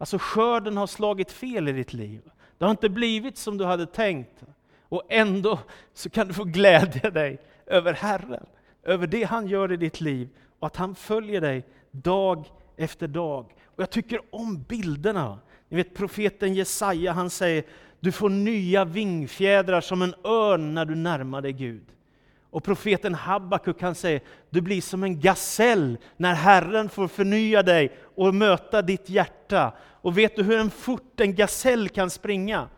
Alltså 0.00 0.18
skörden 0.20 0.76
har 0.76 0.86
slagit 0.86 1.32
fel 1.32 1.68
i 1.68 1.72
ditt 1.72 1.92
liv. 1.92 2.20
Det 2.58 2.64
har 2.64 2.70
inte 2.70 2.88
blivit 2.88 3.38
som 3.38 3.58
du 3.58 3.64
hade 3.64 3.86
tänkt. 3.86 4.44
Och 4.88 5.02
ändå 5.08 5.58
så 5.92 6.10
kan 6.10 6.28
du 6.28 6.34
få 6.34 6.44
glädja 6.44 7.10
dig 7.10 7.38
över 7.66 7.92
Herren, 7.92 8.46
över 8.82 9.06
det 9.06 9.24
han 9.24 9.46
gör 9.46 9.72
i 9.72 9.76
ditt 9.76 10.00
liv 10.00 10.28
och 10.58 10.66
att 10.66 10.76
han 10.76 10.94
följer 10.94 11.40
dig 11.40 11.64
dag 11.90 12.44
efter 12.76 13.08
dag. 13.08 13.54
Och 13.64 13.82
Jag 13.82 13.90
tycker 13.90 14.20
om 14.30 14.62
bilderna. 14.68 15.38
Ni 15.68 15.76
vet 15.76 15.94
profeten 15.94 16.54
Jesaja, 16.54 17.12
han 17.12 17.30
säger 17.30 17.64
du 18.00 18.12
får 18.12 18.28
nya 18.28 18.84
vingfjädrar 18.84 19.80
som 19.80 20.02
en 20.02 20.14
örn 20.24 20.74
när 20.74 20.84
du 20.84 20.94
närmar 20.94 21.42
dig 21.42 21.52
Gud. 21.52 21.84
Och 22.50 22.64
profeten 22.64 23.14
Habakuk 23.14 23.82
han 23.82 23.94
säger, 23.94 24.20
du 24.50 24.60
blir 24.60 24.80
som 24.80 25.04
en 25.04 25.20
gasell 25.20 25.98
när 26.16 26.34
Herren 26.34 26.88
får 26.88 27.08
förnya 27.08 27.62
dig 27.62 27.96
och 28.14 28.34
möta 28.34 28.82
ditt 28.82 29.08
hjärta. 29.08 29.72
Och 30.02 30.18
vet 30.18 30.36
du 30.36 30.42
hur 30.42 30.58
en 30.58 30.70
fort 30.70 31.20
en 31.20 31.34
gasell 31.34 31.88
kan 31.88 32.10
springa? 32.10 32.68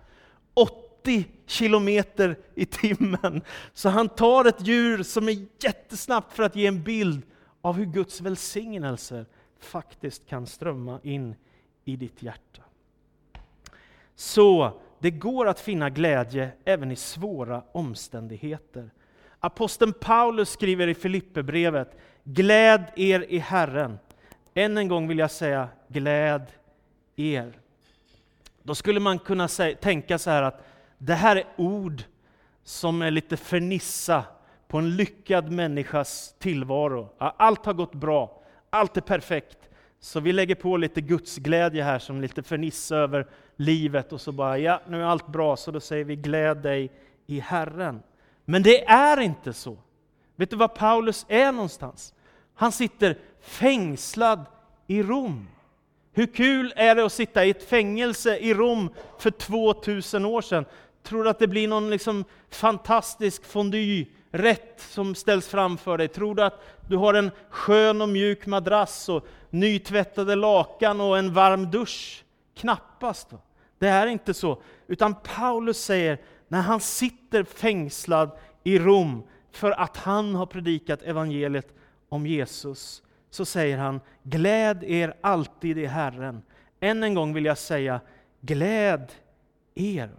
80 0.54 1.26
kilometer 1.46 2.38
i 2.54 2.66
timmen. 2.66 3.42
Så 3.72 3.88
han 3.88 4.08
tar 4.08 4.44
ett 4.44 4.66
djur 4.66 5.02
som 5.02 5.28
är 5.28 5.46
jättesnabbt 5.60 6.32
för 6.32 6.42
att 6.42 6.56
ge 6.56 6.66
en 6.66 6.82
bild 6.82 7.22
av 7.60 7.76
hur 7.76 7.86
Guds 7.86 8.20
välsignelser 8.20 9.26
faktiskt 9.60 10.26
kan 10.26 10.46
strömma 10.46 11.00
in 11.02 11.34
i 11.84 11.96
ditt 11.96 12.22
hjärta. 12.22 12.62
Så 14.14 14.80
det 14.98 15.10
går 15.10 15.46
att 15.46 15.60
finna 15.60 15.90
glädje 15.90 16.50
även 16.64 16.90
i 16.90 16.96
svåra 16.96 17.62
omständigheter. 17.72 18.90
Aposteln 19.40 19.92
Paulus 19.92 20.50
skriver 20.50 20.86
i 20.86 20.94
Filipperbrevet, 20.94 21.96
gläd 22.24 22.84
er 22.96 23.26
i 23.28 23.38
Herren. 23.38 23.98
Än 24.54 24.76
en 24.76 24.88
gång 24.88 25.08
vill 25.08 25.18
jag 25.18 25.30
säga, 25.30 25.68
gläd 25.88 26.46
er. 27.16 27.52
Då 28.62 28.74
skulle 28.74 29.00
man 29.00 29.18
kunna 29.18 29.48
säga, 29.48 29.76
tänka 29.76 30.18
så 30.18 30.30
här 30.30 30.42
att 30.42 30.66
det 30.98 31.14
här 31.14 31.36
är 31.36 31.44
ord 31.56 32.02
som 32.64 33.02
är 33.02 33.10
lite 33.10 33.36
fernissa 33.36 34.24
på 34.68 34.78
en 34.78 34.96
lyckad 34.96 35.52
människas 35.52 36.34
tillvaro. 36.38 37.08
Allt 37.18 37.66
har 37.66 37.72
gått 37.72 37.94
bra, 37.94 38.42
allt 38.70 38.96
är 38.96 39.00
perfekt. 39.00 39.58
Så 40.00 40.20
vi 40.20 40.32
lägger 40.32 40.54
på 40.54 40.76
lite 40.76 41.00
gudsglädje 41.00 41.82
här 41.82 41.98
som 41.98 42.20
lite 42.20 42.42
fernissa 42.42 42.96
över 42.96 43.26
livet 43.56 44.12
och 44.12 44.20
så 44.20 44.32
bara, 44.32 44.58
ja 44.58 44.80
nu 44.88 45.00
är 45.00 45.04
allt 45.04 45.26
bra, 45.26 45.56
så 45.56 45.70
då 45.70 45.80
säger 45.80 46.04
vi 46.04 46.16
gläd 46.16 46.56
dig 46.56 46.90
i 47.26 47.40
Herren. 47.40 48.02
Men 48.44 48.62
det 48.62 48.84
är 48.84 49.20
inte 49.20 49.52
så. 49.52 49.78
Vet 50.36 50.50
du 50.50 50.56
var 50.56 50.68
Paulus 50.68 51.26
är 51.28 51.52
någonstans? 51.52 52.14
Han 52.54 52.72
sitter 52.72 53.18
fängslad 53.40 54.44
i 54.86 55.02
Rom. 55.02 55.48
Hur 56.12 56.26
kul 56.26 56.72
är 56.76 56.94
det 56.94 57.04
att 57.04 57.12
sitta 57.12 57.44
i 57.44 57.50
ett 57.50 57.68
fängelse 57.68 58.36
i 58.36 58.54
Rom 58.54 58.90
för 59.18 59.30
2000 59.30 60.24
år 60.24 60.42
sedan? 60.42 60.64
Tror 61.02 61.24
du 61.24 61.30
att 61.30 61.38
det 61.38 61.48
blir 61.48 61.68
någon 61.68 61.90
liksom 61.90 62.24
fantastisk 62.50 63.44
fondue-rätt 63.44 64.80
som 64.88 65.14
ställs 65.14 65.48
framför 65.48 65.98
dig? 65.98 66.08
Tror 66.08 66.34
du 66.34 66.42
att 66.42 66.64
du 66.88 66.96
har 66.96 67.14
en 67.14 67.30
skön 67.50 68.02
och 68.02 68.08
mjuk 68.08 68.46
madrass 68.46 69.08
och 69.08 69.26
nytvättade 69.50 70.34
lakan 70.34 71.00
och 71.00 71.18
en 71.18 71.32
varm 71.32 71.70
dusch? 71.70 72.24
Knappast. 72.56 73.28
Det 73.78 73.88
är 73.88 74.06
inte 74.06 74.34
så. 74.34 74.62
Utan 74.86 75.14
Paulus 75.14 75.84
säger, 75.84 76.18
när 76.48 76.60
han 76.60 76.80
sitter 76.80 77.44
fängslad 77.44 78.30
i 78.64 78.78
Rom 78.78 79.22
för 79.52 79.70
att 79.70 79.96
han 79.96 80.34
har 80.34 80.46
predikat 80.46 81.02
evangeliet 81.02 81.74
om 82.08 82.26
Jesus, 82.26 83.02
så 83.34 83.44
säger 83.44 83.78
han, 83.78 84.00
gläd 84.22 84.84
er 84.84 85.14
alltid 85.20 85.78
i 85.78 85.86
Herren. 85.86 86.42
Än 86.80 87.02
en 87.02 87.14
gång 87.14 87.34
vill 87.34 87.44
jag 87.44 87.58
säga, 87.58 88.00
gläd 88.40 89.12
er. 89.74 90.10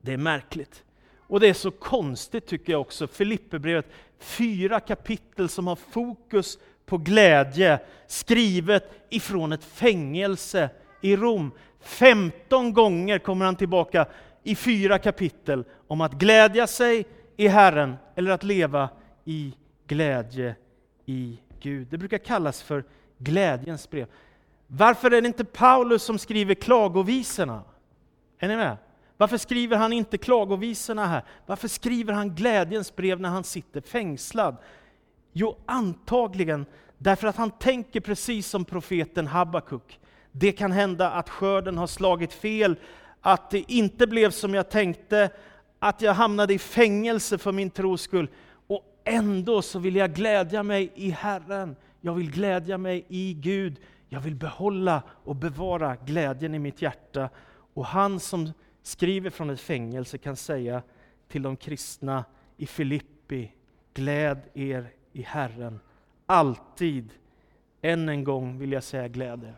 Det 0.00 0.12
är 0.12 0.16
märkligt. 0.16 0.84
Och 1.18 1.40
det 1.40 1.48
är 1.48 1.54
så 1.54 1.70
konstigt 1.70 2.46
tycker 2.46 2.72
jag 2.72 2.80
också, 2.80 3.06
Filipperbrevet, 3.06 3.86
fyra 4.18 4.80
kapitel 4.80 5.48
som 5.48 5.66
har 5.66 5.76
fokus 5.76 6.58
på 6.86 6.98
glädje, 6.98 7.80
skrivet 8.06 8.90
ifrån 9.10 9.52
ett 9.52 9.64
fängelse 9.64 10.70
i 11.00 11.16
Rom. 11.16 11.50
15 11.80 12.72
gånger 12.72 13.18
kommer 13.18 13.44
han 13.44 13.56
tillbaka 13.56 14.06
i 14.42 14.54
fyra 14.54 14.98
kapitel 14.98 15.64
om 15.86 16.00
att 16.00 16.12
glädja 16.12 16.66
sig 16.66 17.06
i 17.36 17.48
Herren 17.48 17.96
eller 18.14 18.30
att 18.30 18.44
leva 18.44 18.88
i 19.24 19.54
glädje 19.86 20.56
i 21.06 21.38
Gud. 21.60 21.86
Det 21.90 21.98
brukar 21.98 22.18
kallas 22.18 22.62
för 22.62 22.84
glädjens 23.18 23.90
brev. 23.90 24.06
Varför 24.66 25.10
är 25.10 25.22
det 25.22 25.28
inte 25.28 25.44
Paulus 25.44 26.02
som 26.02 26.18
skriver 26.18 26.54
klagovisorna? 26.54 27.62
Är 28.38 28.48
ni 28.48 28.56
med? 28.56 28.76
Varför 29.16 29.38
skriver 29.38 29.76
han 29.76 29.92
inte 29.92 30.18
klagovisorna 30.18 31.06
här? 31.06 31.22
Varför 31.46 31.68
skriver 31.68 32.12
han 32.12 32.34
glädjens 32.34 32.96
brev 32.96 33.20
när 33.20 33.28
han 33.28 33.44
sitter 33.44 33.80
fängslad? 33.80 34.56
Jo, 35.32 35.56
antagligen 35.66 36.66
därför 36.98 37.28
att 37.28 37.36
han 37.36 37.50
tänker 37.50 38.00
precis 38.00 38.46
som 38.46 38.64
profeten 38.64 39.26
Habakuk. 39.26 40.00
Det 40.32 40.52
kan 40.52 40.72
hända 40.72 41.10
att 41.10 41.30
skörden 41.30 41.78
har 41.78 41.86
slagit 41.86 42.32
fel, 42.32 42.76
att 43.20 43.50
det 43.50 43.72
inte 43.72 44.06
blev 44.06 44.30
som 44.30 44.54
jag 44.54 44.70
tänkte, 44.70 45.30
att 45.78 46.02
jag 46.02 46.14
hamnade 46.14 46.54
i 46.54 46.58
fängelse 46.58 47.38
för 47.38 47.52
min 47.52 47.70
tros 47.70 48.02
skull. 48.02 48.28
Ändå 49.08 49.62
så 49.62 49.78
vill 49.78 49.96
jag 49.96 50.14
glädja 50.14 50.62
mig 50.62 50.92
i 50.94 51.10
Herren. 51.10 51.76
Jag 52.00 52.14
vill 52.14 52.30
glädja 52.30 52.78
mig 52.78 53.04
i 53.08 53.34
Gud. 53.34 53.80
Jag 54.08 54.20
vill 54.20 54.34
behålla 54.34 55.02
och 55.08 55.36
bevara 55.36 55.96
glädjen 55.96 56.54
i 56.54 56.58
mitt 56.58 56.82
hjärta. 56.82 57.28
Och 57.74 57.86
han 57.86 58.20
som 58.20 58.52
skriver 58.82 59.30
från 59.30 59.50
ett 59.50 59.60
fängelse 59.60 60.18
kan 60.18 60.36
säga 60.36 60.82
till 61.28 61.42
de 61.42 61.56
kristna 61.56 62.24
i 62.56 62.66
Filippi, 62.66 63.52
gläd 63.94 64.40
er 64.54 64.92
i 65.12 65.22
Herren. 65.22 65.80
Alltid, 66.26 67.10
än 67.82 68.08
en 68.08 68.24
gång 68.24 68.58
vill 68.58 68.72
jag 68.72 68.82
säga 68.82 69.08
glädje. 69.08 69.54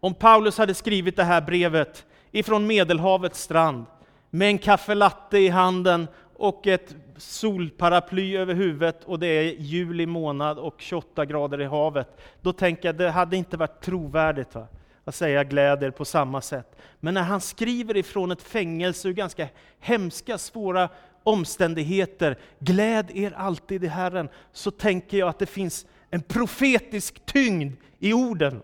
Om 0.00 0.14
Paulus 0.14 0.58
hade 0.58 0.74
skrivit 0.74 1.16
det 1.16 1.24
här 1.24 1.40
brevet 1.40 2.06
ifrån 2.30 2.66
Medelhavets 2.66 3.42
strand 3.42 3.86
med 4.30 4.48
en 4.48 4.58
kaffelatte 4.58 5.38
i 5.38 5.48
handen 5.48 6.06
och 6.38 6.66
ett 6.66 6.96
solparaply 7.16 8.36
över 8.36 8.54
huvudet 8.54 9.04
och 9.04 9.18
det 9.18 9.26
är 9.26 9.42
juli 9.58 10.06
månad 10.06 10.58
och 10.58 10.74
28 10.78 11.26
grader 11.26 11.60
i 11.60 11.64
havet. 11.64 12.20
Då 12.40 12.52
tänker 12.52 12.88
jag, 12.88 12.96
det 12.96 13.10
hade 13.10 13.36
inte 13.36 13.56
varit 13.56 13.80
trovärdigt. 13.80 14.54
Va? 14.54 14.66
att 15.08 15.14
säga 15.14 15.44
gläder 15.44 15.90
på 15.90 16.04
samma 16.04 16.40
sätt. 16.40 16.76
Men 17.00 17.14
när 17.14 17.22
han 17.22 17.40
skriver 17.40 17.96
ifrån 17.96 18.30
ett 18.30 18.42
fängelse 18.42 19.08
ur 19.08 19.12
ganska 19.12 19.48
hemska, 19.80 20.38
svåra 20.38 20.88
omständigheter, 21.22 22.38
gläd 22.58 23.10
er 23.14 23.32
alltid 23.32 23.84
i 23.84 23.86
Herren, 23.86 24.28
så 24.52 24.70
tänker 24.70 25.18
jag 25.18 25.28
att 25.28 25.38
det 25.38 25.46
finns 25.46 25.86
en 26.10 26.22
profetisk 26.22 27.26
tyngd 27.26 27.76
i 27.98 28.12
orden. 28.12 28.62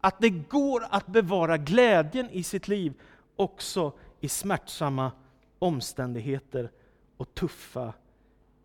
Att 0.00 0.20
det 0.20 0.30
går 0.30 0.84
att 0.90 1.06
bevara 1.06 1.56
glädjen 1.56 2.30
i 2.30 2.42
sitt 2.42 2.68
liv 2.68 2.92
också 3.36 3.92
i 4.20 4.28
smärtsamma 4.28 5.12
omständigheter 5.58 6.70
och 7.22 7.34
tuffa 7.34 7.92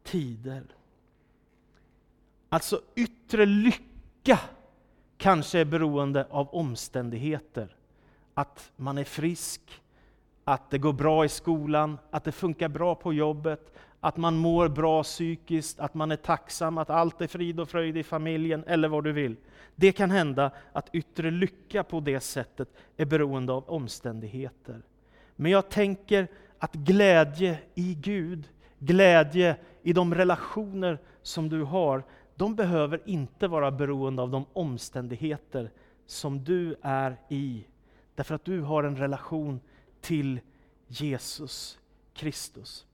tider. 0.04 0.64
Alltså 2.50 2.82
yttre 2.96 3.46
lycka 3.46 4.40
kanske 5.18 5.60
är 5.60 5.66
beroende 5.66 6.28
av 6.30 6.50
omständigheter. 6.56 7.76
Att 8.34 8.72
man 8.76 8.98
är 8.98 9.04
frisk, 9.04 9.82
att 10.44 10.70
det 10.70 10.78
går 10.78 10.94
bra 10.94 11.26
i 11.26 11.30
skolan, 11.30 11.98
att 12.12 12.24
det 12.24 12.32
funkar 12.32 12.70
bra 12.70 12.96
på 12.96 13.14
jobbet, 13.14 13.74
att 14.00 14.18
man 14.18 14.38
mår 14.38 14.68
bra 14.70 15.04
psykiskt, 15.04 15.80
att 15.80 15.94
man 15.94 16.12
är 16.12 16.16
tacksam, 16.16 16.78
att 16.78 16.90
allt 16.90 17.22
är 17.22 17.28
frid 17.28 17.60
och 17.60 17.70
fröjd 17.70 17.98
i 17.98 18.04
familjen, 18.04 18.64
eller 18.68 18.88
vad 18.88 19.04
du 19.04 19.12
vill. 19.12 19.36
Det 19.76 19.92
kan 19.92 20.12
hända 20.12 20.52
att 20.74 20.90
yttre 20.94 21.32
lycka 21.32 21.84
på 21.84 22.00
det 22.00 22.20
sättet 22.20 22.70
är 22.98 23.06
beroende 23.06 23.54
av 23.54 23.70
omständigheter. 23.70 24.82
Men 25.36 25.52
jag 25.52 25.70
tänker 25.70 26.28
att 26.60 26.74
glädje 26.74 27.60
i 27.76 27.94
Gud, 27.94 28.50
glädje 28.80 29.58
i 29.84 29.94
de 29.94 30.16
relationer 30.16 31.00
som 31.22 31.50
du 31.50 31.64
har, 31.64 32.04
de 32.36 32.56
behöver 32.56 33.02
inte 33.06 33.48
vara 33.48 33.72
beroende 33.72 34.22
av 34.22 34.30
de 34.30 34.46
omständigheter 34.54 35.72
som 36.06 36.44
du 36.44 36.76
är 36.82 37.18
i. 37.30 37.66
Därför 38.16 38.36
att 38.36 38.46
du 38.46 38.62
har 38.62 38.84
en 38.84 38.98
relation 38.98 39.60
till 40.02 40.40
Jesus 40.88 41.80
Kristus. 42.14 42.86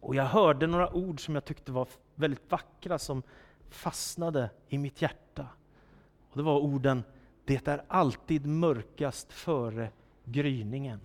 Och 0.00 0.14
jag 0.14 0.24
hörde 0.24 0.66
några 0.66 0.92
ord 0.92 1.24
som 1.24 1.34
jag 1.34 1.44
tyckte 1.44 1.72
var 1.72 1.88
väldigt 2.14 2.50
vackra, 2.50 2.98
som 2.98 3.22
fastnade 3.70 4.50
i 4.68 4.78
mitt 4.78 5.02
hjärta. 5.02 5.46
Och 6.30 6.36
Det 6.36 6.42
var 6.42 6.58
orden, 6.58 7.04
det 7.44 7.68
är 7.68 7.84
alltid 7.88 8.46
mörkast 8.46 9.32
före 9.32 9.90
gryningen. 10.24 11.00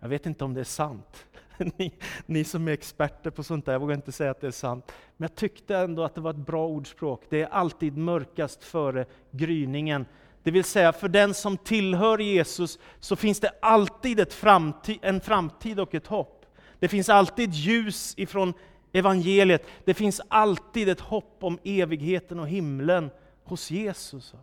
Jag 0.00 0.08
vet 0.08 0.26
inte 0.26 0.44
om 0.44 0.54
det 0.54 0.60
är 0.60 0.64
sant. 0.64 1.26
Ni, 1.76 1.92
ni, 2.26 2.44
som 2.44 2.68
är 2.68 2.72
experter 2.72 3.30
på 3.30 3.42
sånt 3.42 3.66
där, 3.66 3.72
jag 3.72 3.80
vågar 3.80 3.94
inte 3.94 4.12
säga 4.12 4.30
att 4.30 4.40
det 4.40 4.46
är 4.46 4.50
sant. 4.50 4.92
Men 5.16 5.28
jag 5.28 5.34
tyckte 5.34 5.76
ändå 5.76 6.04
att 6.04 6.14
det 6.14 6.20
var 6.20 6.30
ett 6.30 6.36
bra 6.36 6.66
ordspråk. 6.66 7.22
Det 7.28 7.42
är 7.42 7.46
alltid 7.46 7.96
mörkast 7.96 8.64
före 8.64 9.06
gryningen. 9.30 10.06
Det 10.42 10.50
vill 10.50 10.64
säga, 10.64 10.92
för 10.92 11.08
den 11.08 11.34
som 11.34 11.56
tillhör 11.56 12.18
Jesus 12.18 12.78
så 13.00 13.16
finns 13.16 13.40
det 13.40 13.50
alltid 13.60 14.32
framtid, 14.32 14.98
en 15.02 15.20
framtid 15.20 15.80
och 15.80 15.94
ett 15.94 16.06
hopp. 16.06 16.46
Det 16.78 16.88
finns 16.88 17.08
alltid 17.08 17.54
ljus 17.54 18.14
ifrån 18.16 18.52
evangeliet. 18.92 19.66
Det 19.84 19.94
finns 19.94 20.20
alltid 20.28 20.88
ett 20.88 21.00
hopp 21.00 21.36
om 21.40 21.58
evigheten 21.64 22.40
och 22.40 22.48
himlen 22.48 23.10
hos 23.44 23.70
Jesus. 23.70 24.34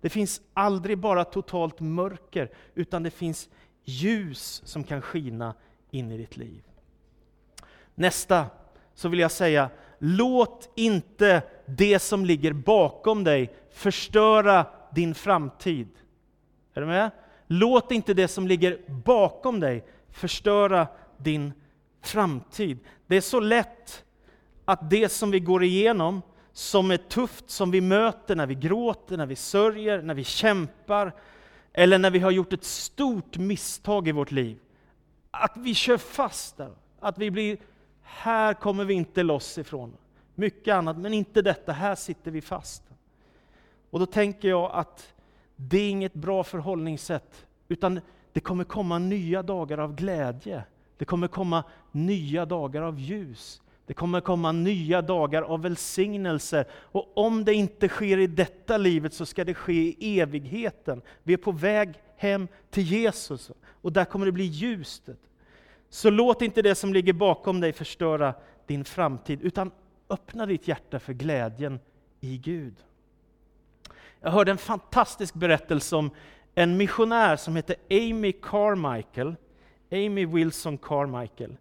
Det 0.00 0.08
finns 0.10 0.40
aldrig 0.54 0.98
bara 0.98 1.24
totalt 1.24 1.80
mörker, 1.80 2.50
utan 2.74 3.02
det 3.02 3.10
finns 3.10 3.48
ljus 3.88 4.62
som 4.64 4.84
kan 4.84 5.02
skina 5.02 5.54
in 5.90 6.12
i 6.12 6.16
ditt 6.16 6.36
liv. 6.36 6.62
Nästa 7.94 8.46
så 8.94 9.08
vill 9.08 9.20
jag 9.20 9.30
säga, 9.30 9.70
låt 9.98 10.70
inte 10.74 11.42
det 11.66 11.98
som 11.98 12.24
ligger 12.24 12.52
bakom 12.52 13.24
dig 13.24 13.54
förstöra 13.70 14.66
din 14.94 15.14
framtid. 15.14 15.88
Är 16.74 16.80
du 16.80 16.86
med? 16.86 17.10
Låt 17.46 17.92
inte 17.92 18.14
det 18.14 18.28
som 18.28 18.46
ligger 18.46 18.80
bakom 19.04 19.60
dig 19.60 19.84
förstöra 20.10 20.86
din 21.16 21.52
framtid. 22.02 22.78
Det 23.06 23.16
är 23.16 23.20
så 23.20 23.40
lätt 23.40 24.04
att 24.64 24.90
det 24.90 25.08
som 25.08 25.30
vi 25.30 25.40
går 25.40 25.64
igenom, 25.64 26.22
som 26.52 26.90
är 26.90 26.96
tufft, 26.96 27.50
som 27.50 27.70
vi 27.70 27.80
möter 27.80 28.36
när 28.36 28.46
vi 28.46 28.54
gråter, 28.54 29.16
när 29.16 29.26
vi 29.26 29.36
sörjer, 29.36 30.02
när 30.02 30.14
vi 30.14 30.24
kämpar, 30.24 31.12
eller 31.78 31.98
när 31.98 32.10
vi 32.10 32.18
har 32.18 32.30
gjort 32.30 32.52
ett 32.52 32.64
stort 32.64 33.38
misstag 33.38 34.08
i 34.08 34.12
vårt 34.12 34.30
liv, 34.30 34.58
att 35.30 35.56
vi 35.56 35.74
kör 35.74 35.96
fast 35.96 36.56
där. 36.56 36.72
Att 37.00 37.18
vi 37.18 37.30
blir, 37.30 37.58
här 38.02 38.54
kommer 38.54 38.84
vi 38.84 38.94
inte 38.94 39.22
loss 39.22 39.58
ifrån. 39.58 39.96
Mycket 40.34 40.74
annat, 40.74 40.98
men 40.98 41.14
inte 41.14 41.42
detta, 41.42 41.72
här 41.72 41.94
sitter 41.94 42.30
vi 42.30 42.40
fast. 42.40 42.82
Och 43.90 43.98
då 43.98 44.06
tänker 44.06 44.48
jag 44.48 44.70
att 44.72 45.14
det 45.56 45.78
är 45.78 45.90
inget 45.90 46.14
bra 46.14 46.44
förhållningssätt, 46.44 47.46
utan 47.68 48.00
det 48.32 48.40
kommer 48.40 48.64
komma 48.64 48.98
nya 48.98 49.42
dagar 49.42 49.78
av 49.78 49.94
glädje. 49.94 50.62
Det 50.96 51.04
kommer 51.04 51.28
komma 51.28 51.64
nya 51.92 52.46
dagar 52.46 52.82
av 52.82 53.00
ljus. 53.00 53.62
Det 53.88 53.94
kommer 53.94 54.20
komma 54.20 54.52
nya 54.52 55.02
dagar 55.02 55.42
av 55.42 55.62
välsignelse. 55.62 56.64
Och 56.72 57.12
om 57.14 57.44
det 57.44 57.54
inte 57.54 57.88
sker 57.88 58.18
i 58.18 58.26
detta 58.26 58.76
livet 58.76 59.14
så 59.14 59.26
ska 59.26 59.44
det 59.44 59.54
ske 59.54 59.94
i 59.98 60.20
evigheten. 60.20 61.02
Vi 61.22 61.32
är 61.32 61.36
på 61.36 61.52
väg 61.52 61.94
hem 62.16 62.48
till 62.70 62.82
Jesus 62.82 63.50
och 63.82 63.92
där 63.92 64.04
kommer 64.04 64.26
det 64.26 64.32
bli 64.32 64.44
ljust. 64.44 65.08
Så 65.88 66.10
låt 66.10 66.42
inte 66.42 66.62
det 66.62 66.74
som 66.74 66.92
ligger 66.92 67.12
bakom 67.12 67.60
dig 67.60 67.72
förstöra 67.72 68.34
din 68.66 68.84
framtid, 68.84 69.42
utan 69.42 69.70
öppna 70.10 70.46
ditt 70.46 70.68
hjärta 70.68 70.98
för 70.98 71.12
glädjen 71.12 71.80
i 72.20 72.38
Gud. 72.38 72.74
Jag 74.20 74.30
hörde 74.30 74.50
en 74.50 74.58
fantastisk 74.58 75.34
berättelse 75.34 75.96
om 75.96 76.10
en 76.54 76.76
missionär 76.76 77.36
som 77.36 77.56
heter 77.56 77.76
Amy 77.90 78.32
Carmichael, 78.32 79.34
Amy 79.92 80.26
Wilson 80.26 80.78
Carmichael. 80.78 81.56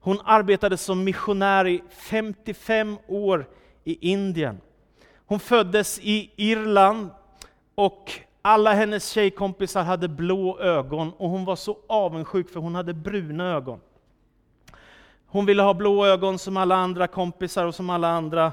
Hon 0.00 0.20
arbetade 0.24 0.76
som 0.76 1.04
missionär 1.04 1.66
i 1.66 1.82
55 1.90 2.98
år 3.08 3.46
i 3.84 4.10
Indien. 4.10 4.60
Hon 5.26 5.40
föddes 5.40 5.98
i 6.02 6.30
Irland 6.36 7.10
och 7.74 8.12
alla 8.42 8.72
hennes 8.72 9.10
tjejkompisar 9.10 9.82
hade 9.82 10.08
blå 10.08 10.58
ögon 10.58 11.12
och 11.18 11.30
hon 11.30 11.44
var 11.44 11.56
så 11.56 11.78
avundsjuk 11.86 12.50
för 12.50 12.60
hon 12.60 12.74
hade 12.74 12.94
bruna 12.94 13.52
ögon. 13.54 13.80
Hon 15.26 15.46
ville 15.46 15.62
ha 15.62 15.74
blå 15.74 16.06
ögon 16.06 16.38
som 16.38 16.56
alla 16.56 16.76
andra 16.76 17.06
kompisar 17.06 17.66
och 17.66 17.74
som 17.74 17.90
alla 17.90 18.08
andra 18.08 18.52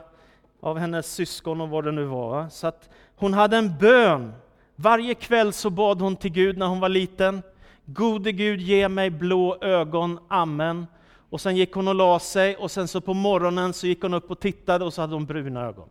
av 0.62 0.78
hennes 0.78 1.14
syskon 1.14 1.62
och 1.62 1.70
vad 1.70 1.84
det 1.84 1.92
nu 1.92 2.04
var. 2.06 2.50
Så 2.50 2.68
att 2.68 2.90
hon 3.16 3.34
hade 3.34 3.58
en 3.58 3.78
bön. 3.78 4.34
Varje 4.76 5.14
kväll 5.14 5.54
så 5.54 5.70
bad 5.70 6.02
hon 6.02 6.16
till 6.16 6.32
Gud 6.32 6.58
när 6.58 6.66
hon 6.66 6.80
var 6.80 6.90
liten. 6.90 7.42
Gode 7.86 8.32
Gud, 8.32 8.62
ge 8.62 8.90
mig 8.90 9.10
blå 9.10 9.58
ögon, 9.62 10.20
amen. 10.28 10.88
Och 11.30 11.42
sen 11.42 11.56
gick 11.56 11.74
hon 11.74 11.88
och 11.88 11.96
la 11.96 12.20
sig 12.20 12.56
och 12.56 12.72
sen 12.72 12.88
så 12.88 13.02
på 13.02 13.13
morgonen 13.13 13.74
så 13.74 13.88
gick 13.88 14.02
hon 14.02 14.13
upp 14.13 14.32
och 14.32 14.40
tittade 14.40 14.86
och 14.86 14.94
så 14.94 15.02
hade 15.02 15.13
hon 15.13 15.26
bruna 15.26 15.66
ögon. 15.66 15.90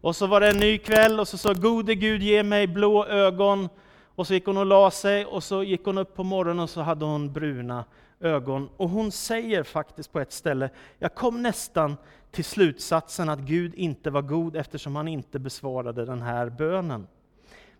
Och 0.00 0.16
så 0.16 0.26
var 0.26 0.40
det 0.40 0.48
en 0.48 0.56
ny 0.56 0.78
kväll 0.78 1.20
och 1.20 1.28
så 1.28 1.38
sa 1.38 1.52
Gode 1.52 1.94
Gud 1.94 2.22
ge 2.22 2.42
mig 2.42 2.66
blå 2.66 3.06
ögon. 3.06 3.68
Och 4.14 4.26
så 4.26 4.34
gick 4.34 4.46
hon 4.46 4.56
och 4.56 4.66
la 4.66 4.90
sig 4.90 5.26
och 5.26 5.44
så 5.44 5.62
gick 5.62 5.84
hon 5.84 5.98
upp 5.98 6.14
på 6.14 6.24
morgonen 6.24 6.60
och 6.60 6.70
så 6.70 6.80
hade 6.80 7.04
hon 7.04 7.32
bruna 7.32 7.84
ögon. 8.20 8.68
Och 8.76 8.88
hon 8.88 9.12
säger 9.12 9.62
faktiskt 9.62 10.12
på 10.12 10.20
ett 10.20 10.32
ställe, 10.32 10.70
jag 10.98 11.14
kom 11.14 11.42
nästan 11.42 11.96
till 12.30 12.44
slutsatsen 12.44 13.28
att 13.28 13.38
Gud 13.38 13.74
inte 13.74 14.10
var 14.10 14.22
god 14.22 14.56
eftersom 14.56 14.96
han 14.96 15.08
inte 15.08 15.38
besvarade 15.38 16.04
den 16.04 16.22
här 16.22 16.48
bönen. 16.50 17.06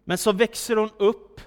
Men 0.05 0.19
så 0.19 0.33
växer 0.33 0.77
hon 0.77 0.91
upp 0.97 1.41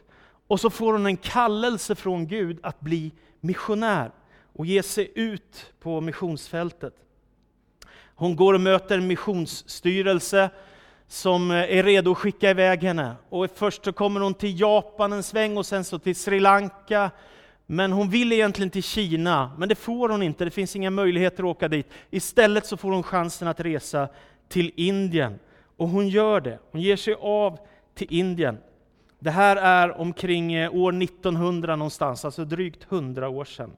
och 0.47 0.59
så 0.59 0.69
får 0.69 0.93
hon 0.93 1.05
en 1.05 1.17
kallelse 1.17 1.95
från 1.95 2.27
Gud 2.27 2.59
att 2.63 2.79
bli 2.79 3.11
missionär 3.39 4.11
och 4.53 4.65
ge 4.65 4.83
sig 4.83 5.11
ut 5.15 5.73
på 5.79 6.01
missionsfältet. 6.01 6.93
Hon 8.15 8.35
går 8.35 8.53
och 8.53 8.61
möter 8.61 8.97
en 8.97 9.07
missionsstyrelse 9.07 10.49
som 11.07 11.51
eh, 11.51 11.57
är 11.57 11.83
redo 11.83 12.11
att 12.11 12.17
skicka 12.17 12.49
iväg 12.49 12.83
henne. 12.83 13.15
Och 13.29 13.49
först 13.55 13.85
så 13.85 13.93
kommer 13.93 14.19
hon 14.19 14.33
till 14.33 14.59
Japan 14.59 15.13
en 15.13 15.23
sväng 15.23 15.57
och 15.57 15.65
sen 15.65 15.83
så 15.83 15.99
till 15.99 16.15
Sri 16.15 16.39
Lanka. 16.39 17.11
Men 17.65 17.91
hon 17.91 18.09
vill 18.09 18.31
egentligen 18.33 18.69
till 18.69 18.83
Kina, 18.83 19.51
men 19.57 19.69
det 19.69 19.75
får 19.75 20.09
hon 20.09 20.23
inte. 20.23 20.45
Det 20.45 20.51
finns 20.51 20.75
inga 20.75 20.89
möjligheter 20.89 21.43
att 21.43 21.49
åka 21.49 21.67
dit. 21.67 21.87
Istället 22.09 22.65
så 22.65 22.77
får 22.77 22.91
hon 22.91 23.03
chansen 23.03 23.47
att 23.47 23.59
resa 23.59 24.07
till 24.47 24.71
Indien. 24.75 25.39
Och 25.77 25.89
hon 25.89 26.07
gör 26.07 26.41
det. 26.41 26.59
Hon 26.71 26.81
ger 26.81 26.95
sig 26.95 27.15
av 27.19 27.57
till 27.95 28.07
Indien. 28.09 28.57
Det 29.19 29.31
här 29.31 29.55
är 29.55 29.99
omkring 30.01 30.53
eh, 30.53 30.75
år 30.75 31.03
1900 31.03 31.75
någonstans, 31.75 32.25
alltså 32.25 32.45
drygt 32.45 32.91
100 32.91 33.29
år 33.29 33.45
sedan. 33.45 33.71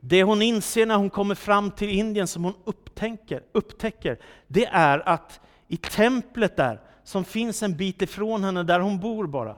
Det 0.00 0.22
hon 0.22 0.42
inser 0.42 0.86
när 0.86 0.96
hon 0.96 1.10
kommer 1.10 1.34
fram 1.34 1.70
till 1.70 1.88
Indien, 1.88 2.26
som 2.26 2.44
hon 2.44 2.54
upptäcker, 2.64 3.42
upptäcker 3.52 4.18
det 4.46 4.66
är 4.66 5.08
att 5.08 5.40
i 5.68 5.76
templet 5.76 6.56
där, 6.56 6.80
som 7.04 7.24
finns 7.24 7.62
en 7.62 7.76
bit 7.76 8.02
ifrån 8.02 8.44
henne, 8.44 8.62
där 8.62 8.80
hon 8.80 9.00
bor 9.00 9.26
bara, 9.26 9.56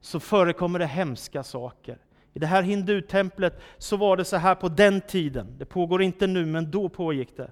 så 0.00 0.20
förekommer 0.20 0.78
det 0.78 0.86
hemska 0.86 1.42
saker. 1.42 1.98
I 2.32 2.38
det 2.38 2.46
här 2.46 2.62
hindutemplet 2.62 3.62
så 3.78 3.96
var 3.96 4.16
det 4.16 4.24
så 4.24 4.36
här 4.36 4.54
på 4.54 4.68
den 4.68 5.00
tiden, 5.00 5.54
det 5.58 5.64
pågår 5.64 6.02
inte 6.02 6.26
nu, 6.26 6.46
men 6.46 6.70
då 6.70 6.88
pågick 6.88 7.36
det, 7.36 7.50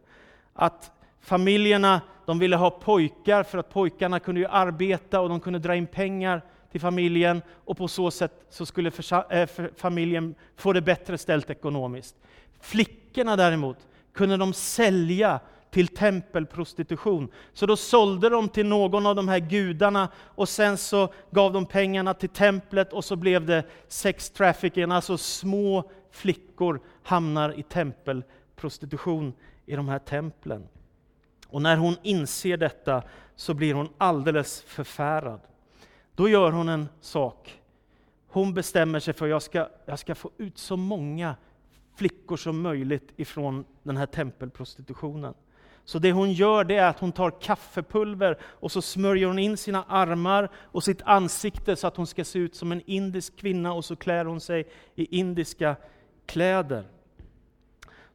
att 0.55 0.90
familjerna 1.21 2.01
de 2.27 2.38
ville 2.38 2.57
ha 2.57 2.71
pojkar 2.71 3.42
för 3.42 3.59
att 3.59 3.71
pojkarna 3.71 4.21
kunde 4.21 4.40
ju 4.40 4.47
arbeta 4.47 5.21
och 5.21 5.29
de 5.29 5.40
kunde 5.40 5.59
dra 5.59 5.77
in 5.77 5.87
pengar 5.87 6.42
till 6.72 6.80
familjen 6.80 7.42
och 7.64 7.76
på 7.76 7.88
så 7.88 8.11
sätt 8.11 8.32
så 8.50 8.66
skulle 8.66 8.92
eh, 9.30 9.48
familjen 9.76 10.35
få 10.56 10.72
det 10.72 10.80
bättre 10.80 11.18
ställt 11.18 11.50
ekonomiskt. 11.50 12.16
Flickorna 12.61 13.37
däremot 13.37 13.76
kunde 14.12 14.37
de 14.37 14.52
sälja 14.52 15.40
till 15.70 15.88
tempelprostitution. 15.88 17.28
Så 17.52 17.66
då 17.66 17.76
sålde 17.76 18.28
de 18.28 18.48
till 18.48 18.66
någon 18.66 19.06
av 19.06 19.14
de 19.14 19.28
här 19.28 19.38
gudarna 19.38 20.08
och 20.16 20.48
sen 20.48 20.78
så 20.78 21.12
gav 21.30 21.52
de 21.52 21.66
pengarna 21.66 22.14
till 22.14 22.28
templet 22.28 22.92
och 22.92 23.04
så 23.04 23.16
blev 23.16 23.46
det 23.46 23.64
sex 23.88 24.30
trafficking, 24.30 24.90
alltså 24.90 25.18
små 25.18 25.90
flickor 26.11 26.80
hamnar 27.02 27.58
i 27.58 27.62
tempelprostitution 27.62 29.32
i 29.66 29.76
de 29.76 29.88
här 29.88 29.98
templen. 29.98 30.68
Och 31.48 31.62
när 31.62 31.76
hon 31.76 31.96
inser 32.02 32.56
detta 32.56 33.02
så 33.37 33.54
blir 33.54 33.74
hon 33.74 33.88
alldeles 33.98 34.62
förfärad. 34.62 35.40
Då 36.14 36.29
gör 36.29 36.53
hon 36.53 36.68
en 36.68 36.88
sak. 37.01 37.61
Hon 38.29 38.55
bestämmer 38.55 39.01
sig 39.01 39.14
för 39.14 39.27
att 39.27 39.31
jag 39.31 39.42
ska, 39.42 39.68
jag 39.87 39.98
ska 39.98 40.14
få 40.14 40.31
ut 40.38 40.59
så 40.59 40.77
många 40.77 41.37
flickor 41.96 42.37
som 42.37 42.61
möjligt 42.61 43.12
ifrån 43.16 43.64
den 43.83 43.96
här 43.96 44.07
tempelprostitutionen. 44.07 45.35
Så 45.85 45.98
det 45.98 46.12
hon 46.12 46.33
gör 46.33 46.64
det 46.64 46.77
är 46.77 46.88
att 46.88 46.98
hon 46.98 47.12
tar 47.12 47.40
kaffepulver 47.40 48.38
och 48.42 48.72
så 48.72 48.83
smörjer 48.83 49.27
hon 49.27 49.38
in 49.38 49.57
sina 49.57 49.83
armar 49.83 50.51
och 50.55 50.85
sitt 50.85 51.03
ansikte 51.03 51.77
så 51.77 51.87
att 51.87 51.96
hon 51.96 52.07
ska 52.07 52.25
se 52.25 52.38
ut 52.38 52.55
som 52.55 52.72
en 52.72 52.83
indisk 52.87 53.37
kvinna 53.37 53.72
och 53.72 53.85
så 53.85 53.96
klär 53.96 54.25
hon 54.25 54.40
sig 54.40 54.68
i 54.94 55.18
indiska 55.18 55.77
kläder. 56.27 56.85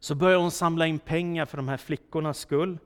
Så 0.00 0.14
börjar 0.14 0.38
hon 0.38 0.50
samla 0.50 0.86
in 0.86 0.98
pengar 0.98 1.46
för 1.46 1.56
de 1.56 1.68
här 1.68 1.76
flickornas 1.76 2.38
skull. 2.38 2.78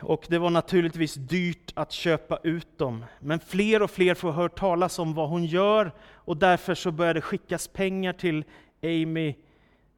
Och 0.00 0.26
det 0.28 0.38
var 0.38 0.50
naturligtvis 0.50 1.14
dyrt 1.14 1.72
att 1.74 1.92
köpa 1.92 2.38
ut 2.42 2.78
dem. 2.78 3.04
Men 3.20 3.40
fler 3.40 3.82
och 3.82 3.90
fler 3.90 4.14
får 4.14 4.32
höra 4.32 4.48
talas 4.48 4.98
om 4.98 5.14
vad 5.14 5.28
hon 5.28 5.44
gör 5.44 5.92
och 6.14 6.36
därför 6.36 6.74
så 6.74 6.90
började 6.90 7.20
skickas 7.20 7.68
pengar 7.68 8.12
till 8.12 8.44
Amy 8.82 9.34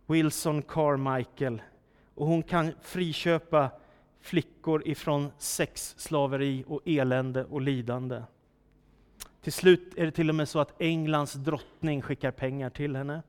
Wilson 0.06 0.62
Carmichael. 0.62 1.62
Och 2.14 2.26
hon 2.26 2.42
kan 2.42 2.72
friköpa 2.82 3.70
flickor 4.20 4.88
ifrån 4.88 5.30
sexslaveri 5.38 6.64
och 6.66 6.80
elände 6.84 7.44
och 7.44 7.60
lidande. 7.60 8.22
Till 9.42 9.52
slut 9.52 9.94
är 9.96 10.04
det 10.04 10.12
till 10.12 10.28
och 10.28 10.34
med 10.34 10.48
så 10.48 10.58
att 10.58 10.82
Englands 10.82 11.32
drottning 11.32 12.02
skickar 12.02 12.30
pengar 12.30 12.70
till 12.70 12.96
henne. 12.96 13.22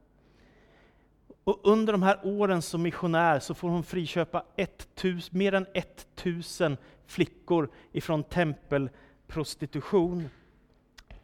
Och 1.49 1.59
under 1.63 1.93
de 1.93 2.03
här 2.03 2.19
åren 2.23 2.61
som 2.61 2.81
missionär 2.81 3.39
så 3.39 3.53
får 3.53 3.69
hon 3.69 3.83
friköpa 3.83 4.43
1000, 4.55 5.37
mer 5.37 5.53
än 5.53 5.65
1000 5.73 6.77
flickor 7.07 7.69
ifrån 7.91 8.23
tempelprostitution. 8.23 10.29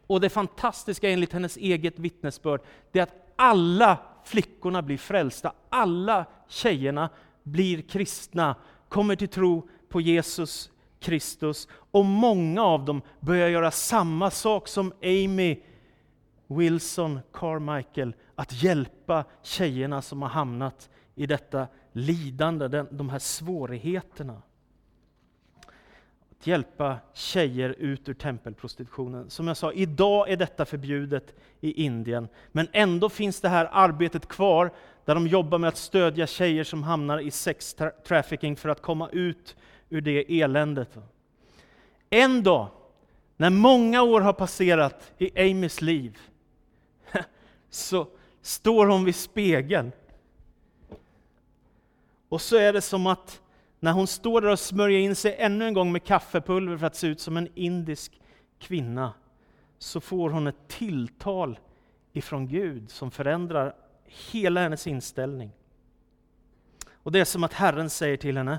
Och 0.06 0.20
det 0.20 0.28
fantastiska 0.28 1.10
enligt 1.10 1.32
hennes 1.32 1.56
eget 1.56 1.98
vittnesbörd, 1.98 2.60
det 2.92 2.98
är 2.98 3.02
att 3.02 3.32
alla 3.36 3.98
flickorna 4.24 4.82
blir 4.82 4.98
frälsta. 4.98 5.52
Alla 5.68 6.24
tjejerna 6.48 7.10
blir 7.42 7.82
kristna, 7.82 8.54
kommer 8.88 9.16
till 9.16 9.28
tro 9.28 9.68
på 9.88 10.00
Jesus 10.00 10.70
Kristus. 11.00 11.68
Och 11.90 12.04
många 12.04 12.62
av 12.62 12.84
dem 12.84 13.02
börjar 13.20 13.48
göra 13.48 13.70
samma 13.70 14.30
sak 14.30 14.68
som 14.68 14.92
Amy 15.02 15.56
Wilson 16.46 17.20
Carmichael, 17.32 18.14
att 18.34 18.62
hjälpa 18.62 19.24
tjejerna 19.42 20.02
som 20.02 20.22
har 20.22 20.28
hamnat 20.28 20.90
i 21.14 21.26
detta 21.26 21.66
lidande, 21.92 22.84
de 22.90 23.08
här 23.08 23.18
svårigheterna. 23.18 24.42
Att 26.30 26.46
hjälpa 26.46 26.96
tjejer 27.14 27.70
ut 27.78 28.08
ur 28.08 28.14
tempelprostitutionen. 28.14 29.30
Som 29.30 29.48
jag 29.48 29.56
sa, 29.56 29.72
idag 29.72 30.30
är 30.30 30.36
detta 30.36 30.64
förbjudet 30.64 31.34
i 31.60 31.84
Indien, 31.84 32.28
men 32.52 32.68
ändå 32.72 33.08
finns 33.08 33.40
det 33.40 33.48
här 33.48 33.68
arbetet 33.72 34.28
kvar, 34.28 34.72
där 35.04 35.14
de 35.14 35.26
jobbar 35.26 35.58
med 35.58 35.68
att 35.68 35.76
stödja 35.76 36.26
tjejer 36.26 36.64
som 36.64 36.82
hamnar 36.82 37.18
i 37.18 37.30
sex 37.30 37.76
trafficking 38.06 38.56
för 38.56 38.68
att 38.68 38.82
komma 38.82 39.08
ut 39.12 39.56
ur 39.88 40.00
det 40.00 40.40
eländet. 40.40 40.98
En 42.10 42.42
dag, 42.42 42.68
när 43.36 43.50
många 43.50 44.02
år 44.02 44.20
har 44.20 44.32
passerat 44.32 45.12
i 45.18 45.50
Amys 45.50 45.82
liv, 45.82 46.18
så 47.70 48.06
står 48.42 48.86
hon 48.86 49.04
vid 49.04 49.14
spegeln. 49.14 49.92
Och 52.28 52.40
så 52.40 52.56
är 52.56 52.72
det 52.72 52.80
som 52.80 53.06
att 53.06 53.40
när 53.80 53.92
hon 53.92 54.06
står 54.06 54.40
där 54.40 54.48
och 54.48 54.58
smörjer 54.58 55.00
in 55.00 55.16
sig 55.16 55.36
ännu 55.38 55.66
en 55.66 55.74
gång 55.74 55.92
med 55.92 56.04
kaffepulver 56.04 56.76
för 56.76 56.86
att 56.86 56.96
se 56.96 57.06
ut 57.06 57.20
som 57.20 57.36
en 57.36 57.48
indisk 57.54 58.20
kvinna, 58.58 59.12
så 59.78 60.00
får 60.00 60.30
hon 60.30 60.46
ett 60.46 60.68
tilltal 60.68 61.58
ifrån 62.12 62.48
Gud 62.48 62.90
som 62.90 63.10
förändrar 63.10 63.74
hela 64.04 64.60
hennes 64.60 64.86
inställning. 64.86 65.50
Och 66.92 67.12
det 67.12 67.20
är 67.20 67.24
som 67.24 67.44
att 67.44 67.52
Herren 67.52 67.90
säger 67.90 68.16
till 68.16 68.36
henne, 68.36 68.58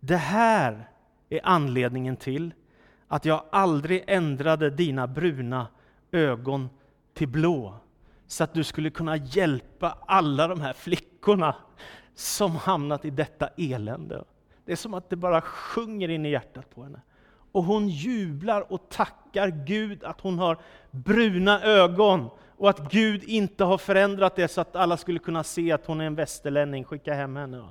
det 0.00 0.16
här 0.16 0.90
är 1.28 1.40
anledningen 1.44 2.16
till 2.16 2.54
att 3.08 3.24
jag 3.24 3.44
aldrig 3.52 4.04
ändrade 4.06 4.70
dina 4.70 5.06
bruna 5.06 5.66
ögon 6.12 6.68
till 7.14 7.28
blå 7.28 7.78
så 8.26 8.44
att 8.44 8.54
du 8.54 8.64
skulle 8.64 8.90
kunna 8.90 9.16
hjälpa 9.16 9.98
alla 10.06 10.48
de 10.48 10.60
här 10.60 10.72
flickorna 10.72 11.56
som 12.14 12.56
hamnat 12.56 13.04
i 13.04 13.10
detta 13.10 13.48
elände. 13.56 14.24
Det 14.64 14.72
är 14.72 14.76
som 14.76 14.94
att 14.94 15.10
det 15.10 15.16
bara 15.16 15.40
sjunger 15.40 16.08
in 16.08 16.26
i 16.26 16.30
hjärtat 16.30 16.70
på 16.70 16.82
henne. 16.82 17.00
Och 17.52 17.64
hon 17.64 17.88
jublar 17.88 18.72
och 18.72 18.88
tackar 18.88 19.48
Gud 19.66 20.04
att 20.04 20.20
hon 20.20 20.38
har 20.38 20.58
bruna 20.90 21.62
ögon 21.62 22.30
och 22.56 22.70
att 22.70 22.92
Gud 22.92 23.24
inte 23.24 23.64
har 23.64 23.78
förändrat 23.78 24.36
det 24.36 24.48
så 24.48 24.60
att 24.60 24.76
alla 24.76 24.96
skulle 24.96 25.18
kunna 25.18 25.44
se 25.44 25.72
att 25.72 25.86
hon 25.86 26.00
är 26.00 26.04
en 26.04 26.14
västerlänning, 26.14 26.84
skicka 26.84 27.14
hem 27.14 27.36
henne. 27.36 27.64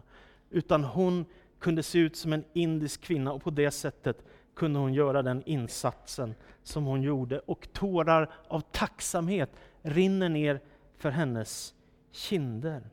Utan 0.50 0.84
hon 0.84 1.26
kunde 1.60 1.84
se 1.84 2.00
ut 2.00 2.16
som 2.16 2.34
en 2.34 2.44
indisk 2.54 3.02
kvinna 3.02 3.32
och 3.32 3.44
på 3.44 3.50
det 3.50 3.72
sättet 3.72 4.26
kunde 4.56 4.80
hon 4.80 4.94
göra 4.94 5.22
den 5.22 5.44
insatsen 5.46 6.36
som 6.64 6.86
hon 6.86 7.02
gjorde. 7.02 7.40
Och 7.40 7.68
tårar 7.74 8.32
av 8.48 8.60
tacksamhet 8.60 9.52
rinner 9.82 10.30
ner 10.30 10.62
för 10.98 11.10
hennes 11.10 11.74
kinder. 12.12 12.90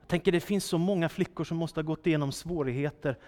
Jag 0.00 0.08
tänker 0.08 0.32
det 0.32 0.40
finns 0.40 0.64
så 0.64 0.78
många 0.78 1.08
flickor 1.08 1.44
som 1.44 1.56
måste 1.56 1.80
ha 1.80 1.84
gått 1.84 2.06
igenom 2.06 2.32
svårigheter, 2.32 3.18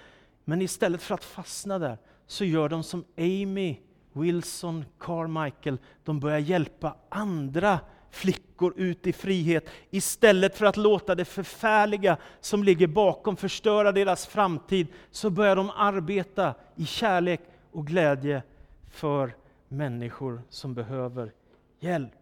men 0.45 0.63
istället 0.63 1.03
för 1.03 1.15
att 1.15 1.25
fastna 1.25 1.79
där 1.79 1.99
så 2.27 2.45
gör 2.45 2.69
de 2.69 2.83
som 2.83 3.05
Amy 3.17 3.77
Wilson 4.13 4.85
Carmichael, 4.99 5.79
de 6.05 6.21
börjar 6.21 6.39
hjälpa 6.39 6.97
andra 7.09 7.81
flickor 8.17 8.73
ut 8.77 9.07
i 9.07 9.13
frihet 9.13 9.69
istället 9.91 10.57
för 10.57 10.67
att 10.67 10.77
låta 10.77 11.15
det 11.15 11.25
förfärliga 11.25 12.17
som 12.41 12.65
ligger 12.65 12.87
bakom 12.87 13.37
förstöra 13.37 13.93
deras 13.93 14.27
framtid, 14.27 14.87
så 15.11 15.31
börjar 15.31 15.57
de 15.57 15.71
arbeta 15.71 16.55
i 16.75 16.87
kärlek 16.87 17.41
och 17.71 17.87
glädje 17.87 18.43
för 18.91 19.37
människor 19.69 20.43
som 20.49 20.75
behöver 20.75 21.33
hjälp. 21.81 22.13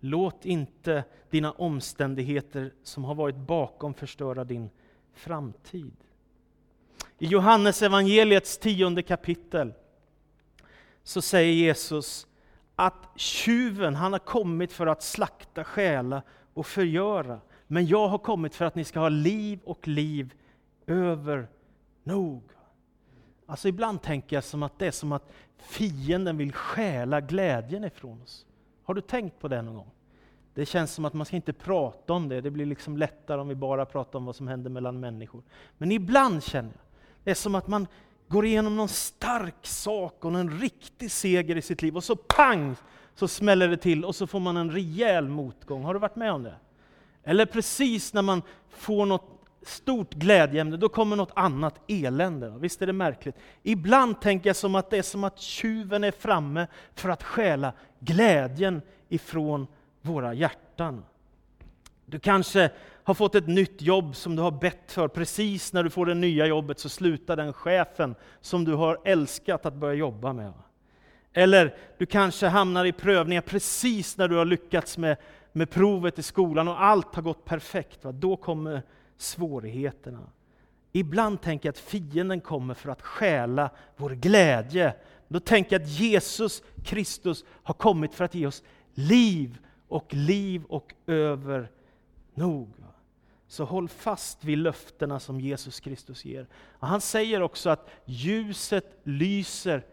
Låt 0.00 0.44
inte 0.44 1.04
dina 1.30 1.52
omständigheter 1.52 2.72
som 2.82 3.04
har 3.04 3.14
varit 3.14 3.36
bakom 3.36 3.94
förstöra 3.94 4.44
din 4.44 4.70
framtid. 5.14 5.92
I 7.18 7.26
Johannes 7.26 7.82
evangeliets 7.82 8.58
tionde 8.58 9.02
kapitel 9.02 9.72
så 11.02 11.22
säger 11.22 11.52
Jesus 11.52 12.26
att 12.76 13.08
tjuven, 13.16 13.94
han 13.94 14.12
har 14.12 14.18
kommit 14.18 14.72
för 14.72 14.86
att 14.86 15.02
slakta, 15.02 15.64
stjäla 15.64 16.22
och 16.54 16.66
förgöra. 16.66 17.40
Men 17.66 17.86
jag 17.86 18.08
har 18.08 18.18
kommit 18.18 18.54
för 18.54 18.64
att 18.64 18.74
ni 18.74 18.84
ska 18.84 19.00
ha 19.00 19.08
liv 19.08 19.60
och 19.64 19.88
liv 19.88 20.34
över 20.86 21.48
nog. 22.02 22.42
Alltså 23.46 23.68
ibland 23.68 24.02
tänker 24.02 24.36
jag 24.36 24.44
som 24.44 24.62
att 24.62 24.78
det 24.78 24.86
är 24.86 24.90
som 24.90 25.12
att 25.12 25.32
fienden 25.58 26.36
vill 26.36 26.52
stjäla 26.52 27.20
glädjen 27.20 27.84
ifrån 27.84 28.22
oss. 28.22 28.46
Har 28.84 28.94
du 28.94 29.00
tänkt 29.00 29.38
på 29.38 29.48
det 29.48 29.62
någon 29.62 29.74
gång? 29.74 29.90
Det 30.54 30.66
känns 30.66 30.94
som 30.94 31.04
att 31.04 31.12
man 31.12 31.26
ska 31.26 31.36
inte 31.36 31.52
prata 31.52 32.12
om 32.12 32.28
det, 32.28 32.40
det 32.40 32.50
blir 32.50 32.66
liksom 32.66 32.96
lättare 32.96 33.40
om 33.40 33.48
vi 33.48 33.54
bara 33.54 33.86
pratar 33.86 34.18
om 34.18 34.24
vad 34.24 34.36
som 34.36 34.48
händer 34.48 34.70
mellan 34.70 35.00
människor. 35.00 35.42
Men 35.78 35.92
ibland 35.92 36.42
känner 36.42 36.70
jag, 36.70 36.84
det 37.24 37.30
är 37.30 37.34
som 37.34 37.54
att 37.54 37.66
man 37.66 37.86
går 38.32 38.46
igenom 38.46 38.76
någon 38.76 38.88
stark 38.88 39.66
sak 39.66 40.24
och 40.24 40.38
en 40.38 40.60
riktig 40.60 41.10
seger 41.10 41.56
i 41.56 41.62
sitt 41.62 41.82
liv 41.82 41.96
och 41.96 42.04
så 42.04 42.16
pang 42.16 42.76
så 43.14 43.28
smäller 43.28 43.68
det 43.68 43.76
till 43.76 44.04
och 44.04 44.16
så 44.16 44.26
får 44.26 44.40
man 44.40 44.56
en 44.56 44.70
rejäl 44.70 45.28
motgång. 45.28 45.82
Har 45.84 45.94
du 45.94 46.00
varit 46.00 46.16
med 46.16 46.32
om 46.32 46.42
det? 46.42 46.54
Eller 47.24 47.46
precis 47.46 48.12
när 48.12 48.22
man 48.22 48.42
får 48.68 49.06
något 49.06 49.28
stort 49.62 50.14
glädjeämne, 50.14 50.76
då 50.76 50.88
kommer 50.88 51.16
något 51.16 51.32
annat 51.34 51.80
elände. 51.88 52.54
Visst 52.58 52.82
är 52.82 52.86
det 52.86 52.92
märkligt? 52.92 53.36
Ibland 53.62 54.20
tänker 54.20 54.48
jag 54.48 54.56
som 54.56 54.74
att 54.74 54.90
det 54.90 54.98
är 54.98 55.02
som 55.02 55.24
att 55.24 55.40
tjuven 55.40 56.04
är 56.04 56.10
framme 56.10 56.66
för 56.94 57.08
att 57.08 57.22
stjäla 57.22 57.72
glädjen 58.00 58.82
ifrån 59.08 59.66
våra 60.00 60.34
hjärtan. 60.34 61.04
Du 62.06 62.18
kanske 62.18 62.70
har 63.04 63.14
fått 63.14 63.34
ett 63.34 63.46
nytt 63.46 63.82
jobb 63.82 64.16
som 64.16 64.36
du 64.36 64.42
har 64.42 64.50
bett 64.50 64.92
för. 64.92 65.08
Precis 65.08 65.72
när 65.72 65.82
du 65.82 65.90
får 65.90 66.06
det 66.06 66.14
nya 66.14 66.46
jobbet 66.46 66.78
så 66.78 66.88
slutar 66.88 67.36
den 67.36 67.52
chefen 67.52 68.14
som 68.40 68.64
du 68.64 68.74
har 68.74 69.00
älskat 69.04 69.66
att 69.66 69.74
börja 69.74 69.94
jobba 69.94 70.32
med. 70.32 70.52
Eller 71.32 71.76
du 71.98 72.06
kanske 72.06 72.46
hamnar 72.46 72.84
i 72.84 72.92
prövningar 72.92 73.42
precis 73.42 74.16
när 74.16 74.28
du 74.28 74.36
har 74.36 74.44
lyckats 74.44 74.98
med, 74.98 75.16
med 75.52 75.70
provet 75.70 76.18
i 76.18 76.22
skolan 76.22 76.68
och 76.68 76.82
allt 76.82 77.14
har 77.14 77.22
gått 77.22 77.44
perfekt. 77.44 78.04
Va? 78.04 78.12
Då 78.12 78.36
kommer 78.36 78.82
svårigheterna. 79.16 80.30
Ibland 80.92 81.40
tänker 81.40 81.68
jag 81.68 81.72
att 81.72 81.78
fienden 81.78 82.40
kommer 82.40 82.74
för 82.74 82.90
att 82.90 83.02
stjäla 83.02 83.70
vår 83.96 84.10
glädje. 84.10 84.94
Då 85.28 85.40
tänker 85.40 85.74
jag 85.74 85.82
att 85.82 85.88
Jesus 85.88 86.62
Kristus 86.84 87.44
har 87.62 87.74
kommit 87.74 88.14
för 88.14 88.24
att 88.24 88.34
ge 88.34 88.46
oss 88.46 88.62
liv 88.94 89.58
och 89.88 90.14
liv 90.14 90.64
och 90.68 90.94
över 91.06 91.70
nog. 92.34 92.68
Så 93.46 93.64
håll 93.64 93.88
fast 93.88 94.44
vid 94.44 94.58
löftena 94.58 95.20
som 95.20 95.40
Jesus 95.40 95.80
Kristus 95.80 96.24
ger. 96.24 96.46
Och 96.54 96.88
han 96.88 97.00
säger 97.00 97.42
också 97.42 97.70
att 97.70 97.90
ljuset 98.04 99.00
lyser 99.02 99.84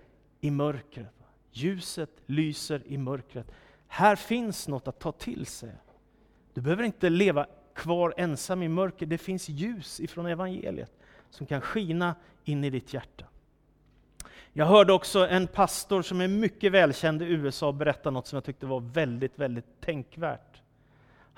i 0.41 0.51
mörkret. 0.51 1.13
Ljuset 1.51 2.09
lyser 2.25 2.81
i 2.85 2.97
mörkret. 2.97 3.51
Här 3.87 4.15
finns 4.15 4.67
något 4.67 4.87
att 4.87 4.99
ta 4.99 5.11
till 5.11 5.45
sig. 5.45 5.71
Du 6.53 6.61
behöver 6.61 6.83
inte 6.83 7.09
leva 7.09 7.45
kvar 7.73 8.13
ensam 8.17 8.63
i 8.63 8.67
mörker. 8.67 9.05
Det 9.05 9.17
finns 9.17 9.49
ljus 9.49 9.99
ifrån 9.99 10.25
evangeliet 10.25 10.91
som 11.29 11.45
kan 11.45 11.61
skina 11.61 12.15
in 12.43 12.63
i 12.63 12.69
ditt 12.69 12.93
hjärta. 12.93 13.25
Jag 14.53 14.65
hörde 14.65 14.93
också 14.93 15.27
en 15.27 15.47
pastor 15.47 16.01
som 16.01 16.21
är 16.21 16.27
mycket 16.27 16.71
välkänd 16.71 17.21
i 17.21 17.25
USA 17.25 17.71
berätta 17.71 18.11
något 18.11 18.27
som 18.27 18.35
jag 18.35 18.43
tyckte 18.43 18.65
var 18.65 18.79
väldigt, 18.79 19.39
väldigt 19.39 19.81
tänkvärt. 19.81 20.61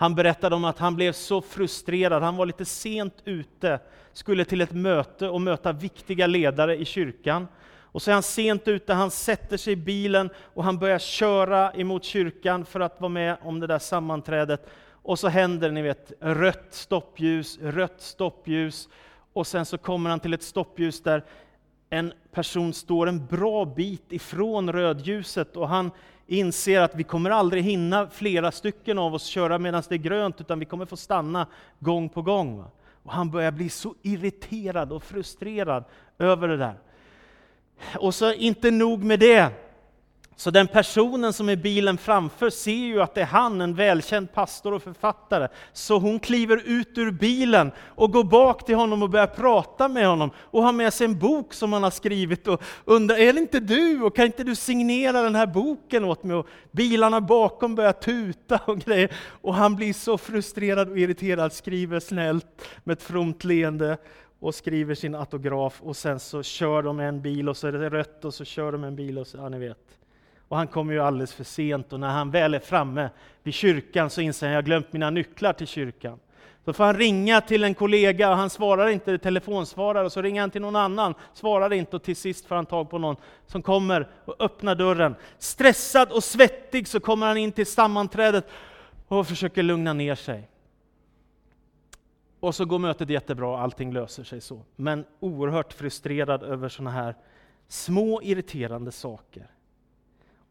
Han 0.01 0.15
berättade 0.15 0.55
om 0.55 0.65
att 0.65 0.79
han 0.79 0.95
blev 0.95 1.11
så 1.11 1.41
frustrerad, 1.41 2.23
han 2.23 2.35
var 2.35 2.45
lite 2.45 2.65
sent 2.65 3.13
ute, 3.25 3.79
skulle 4.13 4.45
till 4.45 4.61
ett 4.61 4.71
möte 4.71 5.29
och 5.29 5.41
möta 5.41 5.71
viktiga 5.71 6.27
ledare 6.27 6.77
i 6.77 6.85
kyrkan. 6.85 7.47
Och 7.63 8.01
så 8.01 8.11
är 8.11 8.13
han 8.13 8.23
sent 8.23 8.67
ute, 8.67 8.93
han 8.93 9.11
sätter 9.11 9.57
sig 9.57 9.73
i 9.73 9.75
bilen 9.75 10.29
och 10.53 10.63
han 10.63 10.79
börjar 10.79 10.99
köra 10.99 11.71
emot 11.71 12.03
kyrkan 12.03 12.65
för 12.65 12.79
att 12.79 13.01
vara 13.01 13.09
med 13.09 13.37
om 13.41 13.59
det 13.59 13.67
där 13.67 13.79
sammanträdet. 13.79 14.69
Och 14.91 15.19
så 15.19 15.27
händer 15.27 15.71
ni 15.71 15.81
vet, 15.81 16.11
rött 16.19 16.67
stoppljus, 16.69 17.59
rött 17.61 18.01
stoppljus. 18.01 18.89
Och 19.33 19.47
sen 19.47 19.65
så 19.65 19.77
kommer 19.77 20.09
han 20.09 20.19
till 20.19 20.33
ett 20.33 20.43
stoppljus 20.43 21.01
där 21.03 21.23
en 21.89 22.13
person 22.31 22.73
står 22.73 23.07
en 23.07 23.25
bra 23.25 23.65
bit 23.65 24.11
ifrån 24.11 24.73
rödljuset 24.73 25.57
och 25.57 25.69
han 25.69 25.91
inser 26.27 26.81
att 26.81 26.95
vi 26.95 27.03
kommer 27.03 27.29
aldrig 27.29 27.63
hinna 27.63 28.07
flera 28.07 28.51
stycken 28.51 28.97
av 28.97 29.13
oss 29.13 29.25
köra 29.25 29.59
medan 29.59 29.83
det 29.89 29.95
är 29.95 29.97
grönt, 29.97 30.41
utan 30.41 30.59
vi 30.59 30.65
kommer 30.65 30.85
få 30.85 30.97
stanna 30.97 31.47
gång 31.79 32.09
på 32.09 32.21
gång. 32.21 32.63
Och 33.03 33.11
han 33.11 33.31
börjar 33.31 33.51
bli 33.51 33.69
så 33.69 33.95
irriterad 34.01 34.91
och 34.91 35.03
frustrerad 35.03 35.83
över 36.19 36.47
det 36.47 36.57
där. 36.57 36.75
Och 37.99 38.15
så 38.15 38.33
inte 38.33 38.71
nog 38.71 39.03
med 39.03 39.19
det, 39.19 39.49
så 40.41 40.51
den 40.51 40.67
personen 40.67 41.33
som 41.33 41.49
är 41.49 41.55
bilen 41.55 41.97
framför 41.97 42.49
ser 42.49 42.71
ju 42.71 43.01
att 43.01 43.15
det 43.15 43.21
är 43.21 43.25
han, 43.25 43.61
en 43.61 43.73
välkänd 43.73 44.33
pastor 44.33 44.73
och 44.73 44.83
författare. 44.83 45.47
Så 45.73 45.99
hon 45.99 46.19
kliver 46.19 46.61
ut 46.65 46.97
ur 46.97 47.11
bilen 47.11 47.71
och 47.79 48.11
går 48.11 48.23
bak 48.23 48.65
till 48.65 48.75
honom 48.75 49.03
och 49.03 49.09
börjar 49.09 49.27
prata 49.27 49.87
med 49.87 50.07
honom 50.07 50.31
och 50.37 50.63
har 50.63 50.71
med 50.71 50.93
sig 50.93 51.05
en 51.05 51.19
bok 51.19 51.53
som 51.53 51.73
han 51.73 51.83
har 51.83 51.91
skrivit 51.91 52.47
och 52.47 52.61
undrar, 52.85 53.15
är 53.15 53.33
det 53.33 53.39
inte 53.39 53.59
du? 53.59 54.01
Och 54.01 54.15
kan 54.15 54.25
inte 54.25 54.43
du 54.43 54.55
signera 54.55 55.21
den 55.21 55.35
här 55.35 55.47
boken 55.47 56.05
åt 56.05 56.23
mig? 56.23 56.35
Och 56.35 56.47
bilarna 56.71 57.21
bakom 57.21 57.75
börjar 57.75 57.93
tuta 57.93 58.59
och 58.65 58.79
grejer. 58.79 59.11
Och 59.41 59.55
han 59.55 59.75
blir 59.75 59.93
så 59.93 60.17
frustrerad 60.17 60.89
och 60.89 60.99
irriterad, 60.99 61.53
skriver 61.53 61.99
snällt 61.99 62.65
med 62.83 62.93
ett 62.93 63.03
fromt 63.03 63.43
leende 63.43 63.97
och 64.39 64.55
skriver 64.55 64.95
sin 64.95 65.15
autograf 65.15 65.81
och 65.81 65.97
sen 65.97 66.19
så 66.19 66.43
kör 66.43 66.83
de 66.83 66.99
en 66.99 67.21
bil 67.21 67.49
och 67.49 67.57
så 67.57 67.67
är 67.67 67.71
det 67.71 67.89
rött 67.89 68.25
och 68.25 68.33
så 68.33 68.45
kör 68.45 68.71
de 68.71 68.83
en 68.83 68.95
bil 68.95 69.17
och 69.17 69.27
så, 69.27 69.37
ja 69.37 69.49
ni 69.49 69.59
vet. 69.59 70.00
Och 70.51 70.57
han 70.57 70.67
kommer 70.67 70.93
ju 70.93 70.99
alldeles 70.99 71.33
för 71.33 71.43
sent 71.43 71.93
och 71.93 71.99
när 71.99 72.09
han 72.09 72.31
väl 72.31 72.53
är 72.53 72.59
framme 72.59 73.09
vid 73.43 73.53
kyrkan 73.53 74.09
så 74.09 74.21
inser 74.21 74.47
han 74.47 74.53
att 74.53 74.57
jag 74.57 74.65
glömt 74.65 74.93
mina 74.93 75.09
nycklar 75.09 75.53
till 75.53 75.67
kyrkan. 75.67 76.19
Då 76.63 76.73
får 76.73 76.83
han 76.83 76.95
ringa 76.95 77.41
till 77.41 77.63
en 77.63 77.73
kollega 77.73 78.29
och 78.29 78.37
han 78.37 78.49
svarar 78.49 78.87
inte, 78.87 79.17
telefonsvarar, 79.17 80.03
och 80.03 80.11
så 80.11 80.21
ringer 80.21 80.41
han 80.41 80.51
till 80.51 80.61
någon 80.61 80.75
annan, 80.75 81.13
svarar 81.33 81.73
inte 81.73 81.95
och 81.95 82.03
till 82.03 82.15
sist 82.15 82.45
får 82.45 82.55
han 82.55 82.65
tag 82.65 82.89
på 82.89 82.97
någon 82.97 83.15
som 83.47 83.61
kommer 83.61 84.07
och 84.25 84.35
öppnar 84.41 84.75
dörren. 84.75 85.15
Stressad 85.37 86.11
och 86.11 86.23
svettig 86.23 86.87
så 86.87 86.99
kommer 86.99 87.27
han 87.27 87.37
in 87.37 87.51
till 87.51 87.67
sammanträdet 87.67 88.47
och 89.07 89.27
försöker 89.27 89.63
lugna 89.63 89.93
ner 89.93 90.15
sig. 90.15 90.49
Och 92.39 92.55
så 92.55 92.65
går 92.65 92.79
mötet 92.79 93.09
jättebra, 93.09 93.59
allting 93.59 93.93
löser 93.93 94.23
sig 94.23 94.41
så. 94.41 94.61
Men 94.75 95.05
oerhört 95.19 95.73
frustrerad 95.73 96.43
över 96.43 96.69
sådana 96.69 96.91
här 96.91 97.15
små 97.67 98.21
irriterande 98.21 98.91
saker. 98.91 99.47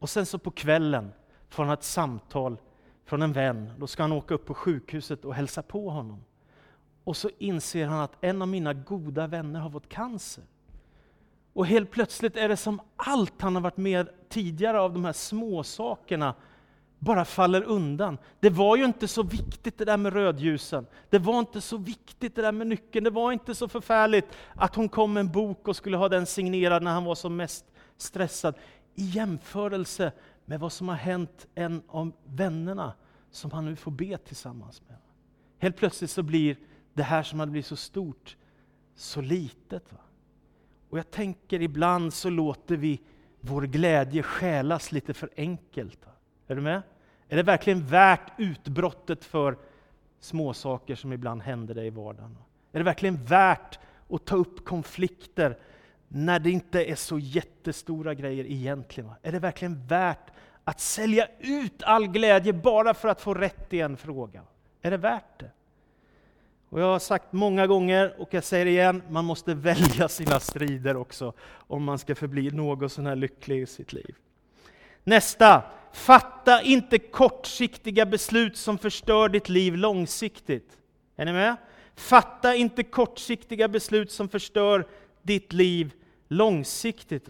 Och 0.01 0.11
sen 0.11 0.27
så 0.27 0.39
på 0.39 0.51
kvällen 0.51 1.13
får 1.49 1.65
han 1.65 1.73
ett 1.73 1.83
samtal 1.83 2.57
från 3.05 3.23
en 3.23 3.33
vän. 3.33 3.71
Då 3.79 3.87
ska 3.87 4.03
han 4.03 4.13
åka 4.13 4.35
upp 4.35 4.47
på 4.47 4.55
sjukhuset 4.55 5.25
och 5.25 5.35
hälsa 5.35 5.63
på 5.63 5.91
honom. 5.91 6.25
Och 7.05 7.17
så 7.17 7.31
inser 7.39 7.87
han 7.87 8.01
att 8.01 8.17
en 8.21 8.43
av 8.43 8.49
mina 8.49 8.75
goda 8.75 9.27
vänner 9.27 9.61
har 9.61 9.71
fått 9.71 9.89
cancer. 9.89 10.45
Och 11.53 11.67
helt 11.67 11.91
plötsligt 11.91 12.37
är 12.37 12.49
det 12.49 12.57
som 12.57 12.81
allt 12.97 13.43
han 13.43 13.55
har 13.55 13.63
varit 13.63 13.77
med 13.77 14.09
tidigare 14.29 14.81
av 14.81 14.93
de 14.93 15.05
här 15.05 15.13
små 15.13 15.63
sakerna 15.63 16.35
bara 16.99 17.25
faller 17.25 17.63
undan. 17.63 18.19
Det 18.41 18.51
var 18.51 18.77
ju 18.77 18.85
inte 18.85 19.09
så 19.09 19.23
viktigt 19.23 19.79
det 19.79 19.85
där 19.85 19.97
med 19.97 20.13
rödljusen. 20.13 20.87
Det 21.11 21.19
var 21.19 21.39
inte 21.39 21.61
så 21.61 21.77
viktigt 21.77 22.37
det 22.37 22.43
där 22.43 22.53
med 22.53 22.67
nyckeln. 22.67 23.05
Det 23.05 23.11
var 23.11 23.33
inte 23.33 23.55
så 23.55 23.69
förfärligt 23.69 24.27
att 24.55 24.75
hon 24.75 24.89
kom 24.89 25.13
med 25.13 25.21
en 25.21 25.33
bok 25.33 25.69
och 25.69 25.77
skulle 25.77 25.97
ha 25.97 26.09
den 26.09 26.27
signerad 26.27 26.83
när 26.83 26.93
han 26.93 27.05
var 27.05 27.15
som 27.15 27.37
mest 27.37 27.65
stressad 27.97 28.55
i 28.95 29.05
jämförelse 29.05 30.13
med 30.45 30.61
vad 30.61 30.73
som 30.73 30.89
har 30.89 30.97
hänt 30.97 31.47
en 31.55 31.83
av 31.87 32.13
vännerna 32.25 32.93
som 33.31 33.51
han 33.51 33.65
nu 33.65 33.77
får 33.77 33.91
be 33.91 34.19
tillsammans 34.19 34.83
med. 34.89 34.97
Helt 35.59 35.77
plötsligt 35.77 36.11
så 36.11 36.23
blir 36.23 36.57
det 36.95 37.03
här 37.03 37.23
som 37.23 37.41
hade 37.41 37.53
blivit 37.53 37.67
så 37.67 37.77
stort 37.77 38.37
så 38.95 39.21
litet. 39.21 39.93
Va? 39.93 39.99
Och 40.91 40.99
jag 40.99 41.11
tänker 41.11 41.63
ibland 41.63 42.15
så 42.15 42.31
låter 42.31 42.77
vi 42.77 43.01
vår 43.41 43.63
glädje 43.63 44.23
stjälas 44.23 44.93
lite 44.93 45.15
för 45.15 45.31
enkelt. 45.37 46.07
Va? 46.07 46.13
Är 46.47 46.55
du 46.57 46.61
med? 46.63 46.83
Är 47.29 47.37
det 47.37 47.43
verkligen 47.43 47.87
värt 47.87 48.33
utbrottet 48.39 49.25
för 49.25 49.59
småsaker 50.21 50.95
som 50.95 51.13
ibland 51.13 51.43
händer 51.43 51.75
dig 51.75 51.87
i 51.87 51.91
vardagen? 51.91 52.39
Är 52.73 52.79
det 52.79 52.85
verkligen 52.85 53.25
värt 53.25 53.79
att 54.09 54.25
ta 54.25 54.37
upp 54.37 54.65
konflikter 54.65 55.59
när 56.13 56.39
det 56.39 56.51
inte 56.51 56.85
är 56.85 56.95
så 56.95 57.19
jättestora 57.19 58.15
grejer 58.15 58.45
egentligen. 58.45 59.11
Är 59.23 59.33
det 59.33 59.39
verkligen 59.39 59.87
värt 59.87 60.31
att 60.65 60.81
sälja 60.81 61.29
ut 61.39 61.83
all 61.83 62.07
glädje 62.07 62.53
bara 62.53 62.95
för 62.95 63.09
att 63.09 63.21
få 63.21 63.35
rätt 63.35 63.73
i 63.73 63.81
en 63.81 63.97
fråga? 63.97 64.43
Är 64.83 64.91
det 64.91 64.97
värt 64.97 65.41
det? 65.41 65.51
Och 66.69 66.81
jag 66.81 66.87
har 66.87 66.99
sagt 66.99 67.33
många 67.33 67.67
gånger, 67.67 68.15
och 68.21 68.35
jag 68.35 68.45
säger 68.45 68.67
igen, 68.67 69.03
man 69.09 69.25
måste 69.25 69.55
välja 69.55 70.09
sina 70.09 70.41
strider 70.41 70.97
också, 70.97 71.33
om 71.53 71.85
man 71.85 71.99
ska 71.99 72.15
förbli 72.15 72.51
något 72.51 72.93
sån 72.93 73.07
här 73.07 73.17
lycklig 73.17 73.63
i 73.63 73.67
sitt 73.67 73.93
liv. 73.93 74.15
Nästa, 75.05 75.63
fatta 75.93 76.63
inte 76.63 76.99
kortsiktiga 76.99 78.07
beslut 78.07 78.57
som 78.57 78.79
förstör 78.79 79.29
ditt 79.29 79.49
liv 79.49 79.77
långsiktigt. 79.77 80.79
Är 81.17 81.25
ni 81.25 81.33
med? 81.33 81.57
Fatta 81.95 82.55
inte 82.55 82.83
kortsiktiga 82.83 83.69
beslut 83.69 84.13
som 84.13 84.29
förstör 84.29 84.87
ditt 85.23 85.53
liv 85.53 85.93
långsiktigt. 86.31 87.29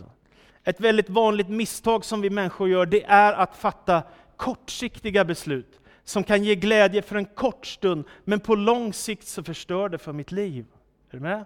Ett 0.65 0.81
väldigt 0.81 1.11
vanligt 1.11 1.49
misstag 1.49 2.05
som 2.05 2.21
vi 2.21 2.31
människor 2.31 2.69
gör, 2.69 2.87
det 2.87 3.05
är 3.05 3.33
att 3.33 3.57
fatta 3.57 4.03
kortsiktiga 4.37 5.25
beslut 5.25 5.81
som 6.05 6.25
kan 6.25 6.45
ge 6.45 6.55
glädje 6.55 7.03
för 7.03 7.17
en 7.17 7.25
kort 7.25 7.67
stund, 7.67 8.05
men 8.25 8.41
på 8.41 8.55
lång 8.55 8.93
sikt 8.93 9.27
så 9.27 9.43
förstör 9.43 9.89
det 9.89 9.99
för 9.99 10.13
mitt 10.13 10.33
liv. 10.33 10.67
Är 11.11 11.17
du 11.17 11.21
med? 11.21 11.45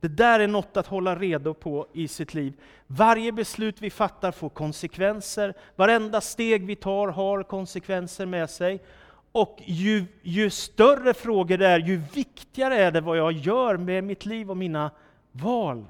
Det 0.00 0.08
där 0.08 0.40
är 0.40 0.46
något 0.46 0.76
att 0.76 0.86
hålla 0.86 1.16
redo 1.16 1.54
på 1.54 1.86
i 1.92 2.08
sitt 2.08 2.34
liv. 2.34 2.52
Varje 2.86 3.32
beslut 3.32 3.80
vi 3.80 3.90
fattar 3.90 4.32
får 4.32 4.48
konsekvenser. 4.48 5.54
Varenda 5.76 6.20
steg 6.20 6.66
vi 6.66 6.76
tar 6.76 7.08
har 7.08 7.42
konsekvenser 7.42 8.26
med 8.26 8.50
sig. 8.50 8.82
Och 9.32 9.58
ju, 9.64 10.04
ju 10.22 10.50
större 10.50 11.14
frågor 11.14 11.58
det 11.58 11.66
är, 11.66 11.78
ju 11.78 12.02
viktigare 12.14 12.76
är 12.76 12.92
det 12.92 13.00
vad 13.00 13.18
jag 13.18 13.32
gör 13.32 13.76
med 13.76 14.04
mitt 14.04 14.26
liv 14.26 14.50
och 14.50 14.56
mina 14.56 14.90
val. 15.32 15.84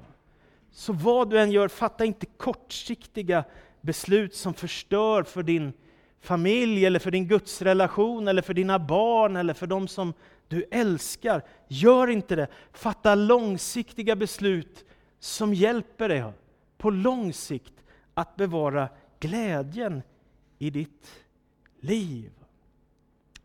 Så 0.75 0.93
vad 0.93 1.29
du 1.29 1.39
än 1.39 1.51
gör, 1.51 1.67
fatta 1.67 2.05
inte 2.05 2.25
kortsiktiga 2.25 3.43
beslut 3.81 4.35
som 4.35 4.53
förstör 4.53 5.23
för 5.23 5.43
din 5.43 5.73
familj, 6.19 6.85
eller 6.85 6.99
för 6.99 7.11
din 7.11 7.27
gudsrelation, 7.27 8.27
eller 8.27 8.41
för 8.41 8.53
dina 8.53 8.79
barn, 8.79 9.35
eller 9.35 9.53
för 9.53 9.67
de 9.67 9.87
som 9.87 10.13
du 10.47 10.63
älskar. 10.71 11.43
Gör 11.67 12.07
inte 12.07 12.35
det. 12.35 12.47
Fatta 12.71 13.15
långsiktiga 13.15 14.15
beslut 14.15 14.85
som 15.19 15.53
hjälper 15.53 16.09
dig 16.09 16.23
på 16.77 16.89
lång 16.89 17.33
sikt 17.33 17.83
att 18.13 18.35
bevara 18.35 18.89
glädjen 19.19 20.01
i 20.57 20.69
ditt 20.69 21.25
liv. 21.79 22.31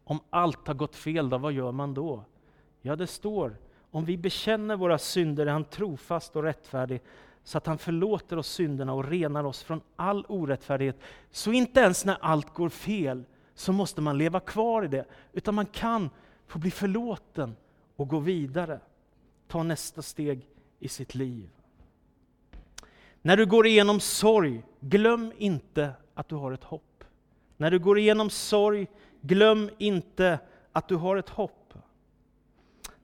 Om 0.04 0.20
allt 0.30 0.66
har 0.66 0.74
gått 0.74 0.96
fel, 0.96 1.28
då, 1.28 1.38
vad 1.38 1.52
gör 1.52 1.72
man 1.72 1.94
då? 1.94 2.24
Ja, 2.82 2.96
det 2.96 3.06
står 3.06 3.56
om 3.90 4.04
vi 4.04 4.16
bekänner 4.16 4.76
våra 4.76 4.98
synder 4.98 5.46
är 5.46 5.50
han 5.50 5.64
trofast 5.64 6.36
och 6.36 6.42
rättfärdig 6.42 7.00
så 7.44 7.58
att 7.58 7.66
han 7.66 7.78
förlåter 7.78 8.36
oss 8.36 8.48
synderna 8.48 8.92
och 8.92 9.08
renar 9.08 9.44
oss 9.44 9.62
från 9.62 9.80
all 9.96 10.24
orättfärdighet. 10.28 11.00
Så 11.30 11.52
inte 11.52 11.80
ens 11.80 12.04
när 12.04 12.16
allt 12.20 12.54
går 12.54 12.68
fel 12.68 13.24
så 13.54 13.72
måste 13.72 14.00
man 14.00 14.18
leva 14.18 14.40
kvar 14.40 14.84
i 14.84 14.88
det, 14.88 15.04
utan 15.32 15.54
man 15.54 15.66
kan 15.66 16.10
få 16.46 16.58
bli 16.58 16.70
förlåten 16.70 17.56
och 17.96 18.08
gå 18.08 18.18
vidare. 18.18 18.80
Ta 19.48 19.62
nästa 19.62 20.02
steg 20.02 20.46
i 20.78 20.88
sitt 20.88 21.14
liv. 21.14 21.48
När 23.22 23.36
du 23.36 23.46
går 23.46 23.66
igenom 23.66 24.00
sorg, 24.00 24.62
glöm 24.80 25.32
inte 25.38 25.92
att 26.14 26.28
du 26.28 26.34
har 26.34 26.52
ett 26.52 26.64
hopp. 26.64 27.04
När 27.56 27.70
du 27.70 27.78
går 27.78 27.98
igenom 27.98 28.30
sorg, 28.30 28.86
glöm 29.20 29.70
inte 29.78 30.38
att 30.72 30.88
du 30.88 30.96
har 30.96 31.16
ett 31.16 31.28
hopp. 31.28 31.59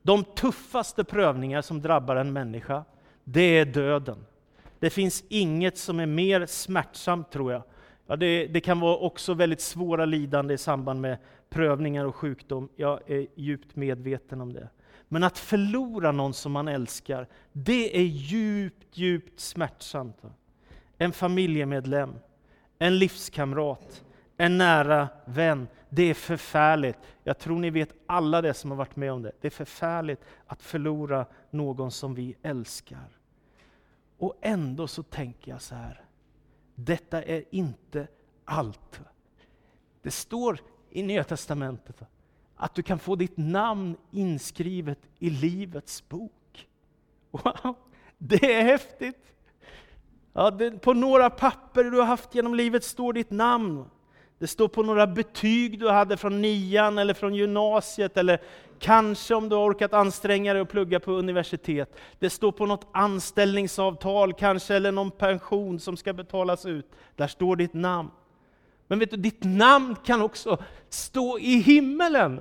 De 0.06 0.24
tuffaste 0.24 1.04
prövningar 1.04 1.62
som 1.62 1.82
drabbar 1.82 2.16
en 2.16 2.32
människa, 2.32 2.84
det 3.24 3.58
är 3.58 3.64
döden. 3.64 4.26
Det 4.78 4.90
finns 4.90 5.24
inget 5.28 5.78
som 5.78 6.00
är 6.00 6.06
mer 6.06 6.46
smärtsamt, 6.46 7.30
tror 7.30 7.52
jag. 7.52 7.62
Ja, 8.06 8.16
det, 8.16 8.46
det, 8.46 8.60
kan 8.60 8.80
vara 8.80 8.96
också 8.96 9.34
väldigt 9.34 9.60
svåra 9.60 10.04
lidande 10.04 10.54
i 10.54 10.58
samband 10.58 11.00
med 11.00 11.18
prövningar 11.48 12.04
och 12.04 12.14
sjukdom. 12.14 12.68
Jag 12.76 13.10
är 13.10 13.26
djupt 13.34 13.76
medveten 13.76 14.40
om 14.40 14.52
det. 14.52 14.68
Men 15.08 15.24
att 15.24 15.38
förlora 15.38 16.12
någon 16.12 16.34
som 16.34 16.52
man 16.52 16.68
älskar, 16.68 17.26
det 17.52 17.98
är 17.98 18.06
djupt, 18.06 18.98
djupt 18.98 19.40
smärtsamt. 19.40 20.22
En 20.98 21.12
familjemedlem, 21.12 22.14
en 22.78 22.98
livskamrat, 22.98 24.04
en 24.36 24.58
nära 24.58 25.08
vän. 25.24 25.68
Det 25.96 26.02
är 26.02 26.14
förfärligt. 26.14 26.98
Jag 27.24 27.38
tror 27.38 27.58
ni 27.58 27.70
vet 27.70 27.94
alla 28.06 28.42
det 28.42 28.54
som 28.54 28.70
har 28.70 28.78
varit 28.78 28.96
med 28.96 29.12
om 29.12 29.22
det. 29.22 29.32
Det 29.40 29.48
är 29.48 29.50
förfärligt 29.50 30.20
att 30.46 30.62
förlora 30.62 31.26
någon 31.50 31.90
som 31.90 32.14
vi 32.14 32.36
älskar. 32.42 33.18
Och 34.18 34.34
ändå 34.40 34.88
så 34.88 35.02
tänker 35.02 35.50
jag 35.50 35.62
så 35.62 35.74
här, 35.74 36.04
detta 36.74 37.22
är 37.22 37.44
inte 37.50 38.08
allt. 38.44 39.00
Det 40.02 40.10
står 40.10 40.58
i 40.90 41.02
Nya 41.02 41.24
Testamentet 41.24 42.02
att 42.56 42.74
du 42.74 42.82
kan 42.82 42.98
få 42.98 43.16
ditt 43.16 43.36
namn 43.36 43.96
inskrivet 44.10 44.98
i 45.18 45.30
Livets 45.30 46.08
bok. 46.08 46.68
Wow, 47.30 47.74
det 48.18 48.54
är 48.54 48.62
häftigt! 48.62 49.32
Ja, 50.32 50.50
det, 50.50 50.70
på 50.70 50.92
några 50.92 51.30
papper 51.30 51.84
du 51.84 51.98
har 51.98 52.06
haft 52.06 52.34
genom 52.34 52.54
livet 52.54 52.84
står 52.84 53.12
ditt 53.12 53.30
namn. 53.30 53.84
Det 54.38 54.46
står 54.46 54.68
på 54.68 54.82
några 54.82 55.06
betyg 55.06 55.80
du 55.80 55.88
hade 55.88 56.16
från 56.16 56.42
nian 56.42 56.98
eller 56.98 57.14
från 57.14 57.34
gymnasiet, 57.34 58.16
eller 58.16 58.40
kanske 58.78 59.34
om 59.34 59.48
du 59.48 59.56
har 59.56 59.70
orkat 59.70 59.92
anstränga 59.92 60.52
dig 60.52 60.62
och 60.62 60.68
plugga 60.68 61.00
på 61.00 61.12
universitet. 61.12 61.96
Det 62.18 62.30
står 62.30 62.52
på 62.52 62.66
något 62.66 62.86
anställningsavtal 62.92 64.32
kanske, 64.32 64.74
eller 64.74 64.92
någon 64.92 65.10
pension 65.10 65.80
som 65.80 65.96
ska 65.96 66.12
betalas 66.12 66.66
ut. 66.66 66.86
Där 67.16 67.26
står 67.26 67.56
ditt 67.56 67.74
namn. 67.74 68.10
Men 68.86 68.98
vet 68.98 69.10
du, 69.10 69.16
ditt 69.16 69.44
namn 69.44 69.96
kan 70.04 70.22
också 70.22 70.58
stå 70.88 71.38
i 71.38 71.58
himmelen. 71.58 72.40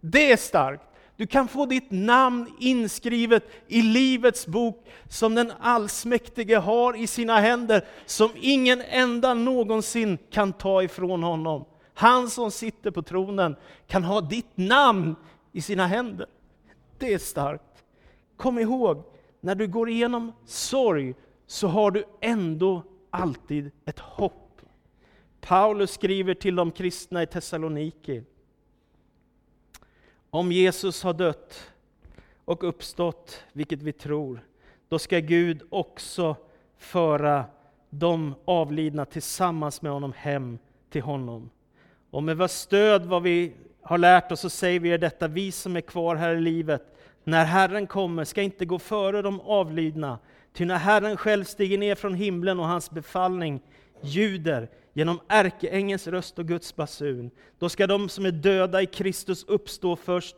Det 0.00 0.32
är 0.32 0.36
starkt. 0.36 0.91
Du 1.16 1.26
kan 1.26 1.48
få 1.48 1.66
ditt 1.66 1.90
namn 1.90 2.54
inskrivet 2.60 3.50
i 3.66 3.82
Livets 3.82 4.46
bok 4.46 4.86
som 5.08 5.34
den 5.34 5.52
allsmäktige 5.60 6.56
har 6.56 6.96
i 6.96 7.06
sina 7.06 7.40
händer, 7.40 7.84
som 8.06 8.30
ingen 8.34 8.82
enda 8.82 9.34
någonsin 9.34 10.18
kan 10.30 10.52
ta 10.52 10.82
ifrån 10.82 11.22
honom. 11.22 11.64
Han 11.94 12.30
som 12.30 12.50
sitter 12.50 12.90
på 12.90 13.02
tronen 13.02 13.56
kan 13.86 14.04
ha 14.04 14.20
ditt 14.20 14.56
namn 14.56 15.16
i 15.52 15.60
sina 15.60 15.86
händer. 15.86 16.26
Det 16.98 17.14
är 17.14 17.18
starkt. 17.18 17.84
Kom 18.36 18.58
ihåg, 18.58 19.04
när 19.40 19.54
du 19.54 19.66
går 19.66 19.90
igenom 19.90 20.32
sorg 20.46 21.14
så 21.46 21.68
har 21.68 21.90
du 21.90 22.04
ändå 22.20 22.82
alltid 23.10 23.70
ett 23.84 23.98
hopp. 23.98 24.60
Paulus 25.40 25.90
skriver 25.90 26.34
till 26.34 26.56
de 26.56 26.70
kristna 26.70 27.22
i 27.22 27.26
Thessaloniki. 27.26 28.22
Om 30.34 30.52
Jesus 30.52 31.02
har 31.02 31.12
dött 31.12 31.72
och 32.44 32.68
uppstått, 32.68 33.44
vilket 33.52 33.82
vi 33.82 33.92
tror, 33.92 34.40
då 34.88 34.98
ska 34.98 35.18
Gud 35.18 35.62
också 35.70 36.36
föra 36.78 37.44
de 37.90 38.34
avlidna 38.44 39.04
tillsammans 39.04 39.82
med 39.82 39.92
honom 39.92 40.12
hem 40.16 40.58
till 40.90 41.02
honom. 41.02 41.50
Och 42.10 42.22
med 42.22 42.36
vad 42.36 42.50
stöd 42.50 43.06
vad 43.06 43.22
vi 43.22 43.52
har 43.82 43.98
lärt 43.98 44.32
oss 44.32 44.40
så 44.40 44.50
säger 44.50 44.80
vi 44.80 44.88
er 44.88 44.98
detta, 44.98 45.28
vi 45.28 45.52
som 45.52 45.76
är 45.76 45.80
kvar 45.80 46.16
här 46.16 46.34
i 46.34 46.40
livet, 46.40 46.96
när 47.24 47.44
Herren 47.44 47.86
kommer 47.86 48.24
ska 48.24 48.42
inte 48.42 48.64
gå 48.64 48.78
före 48.78 49.22
de 49.22 49.40
avlidna, 49.40 50.18
ty 50.52 50.64
när 50.64 50.76
Herren 50.78 51.16
själv 51.16 51.44
stiger 51.44 51.78
ner 51.78 51.94
från 51.94 52.14
himlen 52.14 52.60
och 52.60 52.66
hans 52.66 52.90
befallning 52.90 53.60
ljuder 54.02 54.68
genom 54.92 55.20
ärkeängens 55.28 56.06
röst 56.06 56.38
och 56.38 56.48
Guds 56.48 56.76
basun. 56.76 57.30
Då 57.58 57.68
ska 57.68 57.86
de 57.86 58.08
som 58.08 58.26
är 58.26 58.30
döda 58.30 58.82
i 58.82 58.86
Kristus 58.86 59.44
uppstå 59.44 59.96
först, 59.96 60.36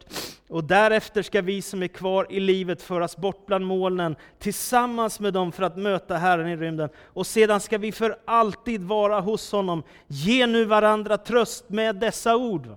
och 0.49 0.65
därefter 0.65 1.23
ska 1.23 1.43
vi 1.43 1.63
som 1.63 1.83
är 1.83 1.89
kvar 1.89 2.27
i 2.31 2.41
livet 2.41 2.83
föras 2.83 3.17
bort 3.17 3.47
bland 3.47 3.67
molnen 3.67 4.17
tillsammans 4.39 5.21
med 5.21 5.33
dem 5.33 5.53
för 5.53 5.63
att 5.63 5.77
möta 5.77 6.17
Herren 6.17 6.49
i 6.49 6.57
rymden. 6.57 6.89
Och 6.97 7.27
sedan 7.27 7.61
ska 7.61 7.79
vi 7.79 7.93
för 7.93 8.17
alltid 8.25 8.83
vara 8.83 9.21
hos 9.21 9.53
honom. 9.53 9.83
Ge 10.07 10.47
nu 10.47 10.65
varandra 10.65 11.19
tröst 11.19 11.69
med 11.69 11.97
dessa 11.97 12.37
ord. 12.37 12.69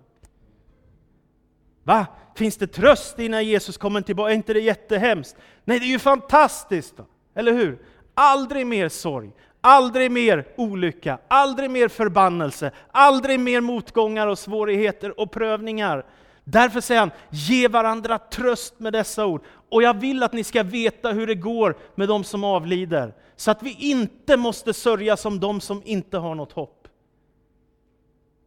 Va? 1.84 2.06
Finns 2.36 2.58
det 2.58 2.68
tröst 2.68 3.20
innan 3.20 3.46
Jesus 3.46 3.78
kommer 3.78 4.02
tillbaka? 4.02 4.32
Är 4.32 4.36
inte 4.36 4.54
det 4.54 4.60
jättehemskt? 4.60 5.36
Nej, 5.66 5.80
det 5.80 5.86
är 5.86 5.90
ju 5.90 6.00
fantastiskt! 6.00 6.96
Eller 7.36 7.54
hur? 7.54 7.80
Aldrig 8.14 8.68
mer 8.68 8.90
sorg, 8.90 9.32
Aldrig 9.62 10.12
mer 10.12 10.48
olycka, 10.58 11.18
aldrig 11.28 11.72
mer 11.72 11.88
förbannelse, 11.88 12.72
aldrig 12.92 13.40
mer 13.40 13.62
motgångar 13.62 14.28
och 14.28 14.40
svårigheter 14.40 15.20
och 15.20 15.32
prövningar. 15.32 16.06
Därför 16.44 16.82
säger 16.82 17.00
han, 17.02 17.12
ge 17.30 17.68
varandra 17.68 18.20
tröst 18.20 18.80
med 18.80 18.94
dessa 18.94 19.26
ord. 19.26 19.44
Och 19.70 19.84
jag 19.84 20.00
vill 20.00 20.24
att 20.24 20.34
ni 20.34 20.44
ska 20.44 20.64
veta 20.64 21.12
hur 21.12 21.28
det 21.28 21.36
går 21.36 21.78
med 21.96 22.08
de 22.08 22.24
som 22.24 22.44
avlider, 22.44 23.14
så 23.36 23.52
att 23.52 23.64
vi 23.64 23.76
inte 23.80 24.38
måste 24.38 24.74
sörja 24.74 25.18
som 25.18 25.40
de 25.40 25.62
som 25.62 25.82
inte 25.86 26.18
har 26.18 26.36
något 26.36 26.52
hopp. 26.52 26.88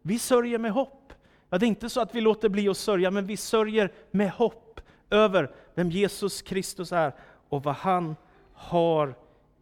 Vi 0.02 0.18
sörjer 0.18 0.58
med 0.58 0.72
hopp. 0.72 1.12
Ja, 1.50 1.58
det 1.58 1.66
är 1.66 1.68
inte 1.68 1.88
så 1.88 2.00
att 2.00 2.14
vi 2.14 2.20
låter 2.20 2.48
bli 2.48 2.68
att 2.68 2.76
sörja, 2.76 3.10
men 3.10 3.26
vi 3.26 3.36
sörjer 3.36 3.92
med 4.10 4.30
hopp 4.30 4.80
över 5.10 5.50
vem 5.74 5.90
Jesus 5.90 6.42
Kristus 6.42 6.92
är 6.92 7.12
och 7.48 7.62
vad 7.62 7.74
han 7.74 8.16
har 8.52 9.14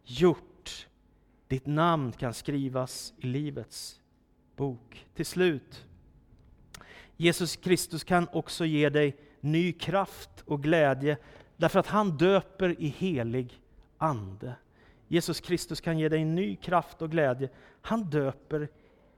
gjort. 0.03 0.48
Ditt 1.49 1.65
namn 1.65 2.11
kan 2.11 2.33
skrivas 2.33 3.13
i 3.17 3.27
Livets 3.27 4.01
bok. 4.55 5.05
Till 5.13 5.25
slut, 5.25 5.85
Jesus 7.17 7.55
Kristus 7.55 8.03
kan 8.03 8.27
också 8.31 8.65
ge 8.65 8.89
dig 8.89 9.15
ny 9.39 9.71
kraft 9.71 10.29
och 10.45 10.63
glädje, 10.63 11.17
därför 11.57 11.79
att 11.79 11.87
han 11.87 12.17
döper 12.17 12.81
i 12.81 12.87
helig 12.87 13.61
ande. 13.97 14.55
Jesus 15.07 15.39
Kristus 15.39 15.81
kan 15.81 15.99
ge 15.99 16.09
dig 16.09 16.25
ny 16.25 16.55
kraft 16.55 17.01
och 17.01 17.11
glädje. 17.11 17.49
Han 17.81 18.03
döper 18.03 18.69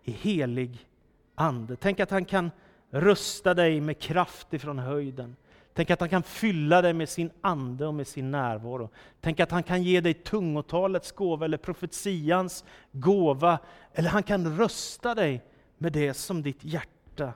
i 0.04 0.12
helig 0.12 0.88
ande. 1.36 1.76
Tänk 1.76 2.00
att 2.00 2.12
han 2.12 2.26
kan 2.26 2.52
rusta 2.90 3.54
dig 3.54 3.82
med 3.82 4.00
kraft 4.00 4.54
ifrån 4.54 4.80
höjden. 4.80 5.36
Tänk 5.74 5.90
att 5.90 6.00
han 6.00 6.10
kan 6.10 6.24
fylla 6.24 6.82
dig 6.82 6.94
med 6.94 7.10
sin 7.10 7.32
ande 7.42 7.88
och 7.88 7.94
med 7.94 8.08
sin 8.08 8.32
närvaro. 8.32 8.90
Tänk 9.22 9.40
att 9.40 9.52
han 9.52 9.64
kan 9.64 9.84
ge 9.84 10.02
dig 10.02 10.14
tungotalets 10.14 11.12
gåva 11.12 11.46
eller 11.46 11.58
profetians 11.58 12.66
gåva. 12.92 13.60
Eller 13.94 14.10
han 14.10 14.24
kan 14.24 14.58
rösta 14.58 15.16
dig 15.16 15.44
med 15.78 15.94
det 15.94 16.14
som 16.14 16.42
ditt 16.42 16.64
hjärta 16.64 17.34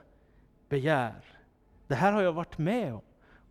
begär. 0.68 1.24
Det 1.86 1.94
här 1.94 2.12
har 2.12 2.22
jag 2.22 2.32
varit 2.32 2.58
med 2.58 2.94
om 2.94 3.00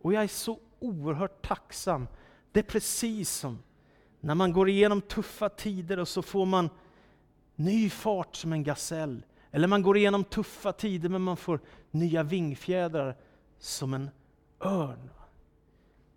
och 0.02 0.12
jag 0.12 0.22
är 0.22 0.28
så 0.28 0.58
oerhört 0.78 1.46
tacksam. 1.46 2.08
Det 2.52 2.60
är 2.60 2.64
precis 2.64 3.30
som 3.30 3.62
när 4.20 4.34
man 4.34 4.52
går 4.52 4.68
igenom 4.68 5.00
tuffa 5.00 5.48
tider 5.48 5.98
och 5.98 6.08
så 6.08 6.22
får 6.22 6.46
man 6.46 6.70
ny 7.54 7.90
fart 7.90 8.36
som 8.36 8.52
en 8.52 8.64
gasell. 8.64 9.22
Eller 9.50 9.68
man 9.68 9.82
går 9.82 9.96
igenom 9.96 10.24
tuffa 10.24 10.72
tider 10.72 11.08
men 11.08 11.22
man 11.22 11.36
får 11.36 11.60
nya 11.90 12.22
vingfjädrar 12.22 13.16
som 13.58 13.94
en 13.94 14.10
örn. 14.60 15.10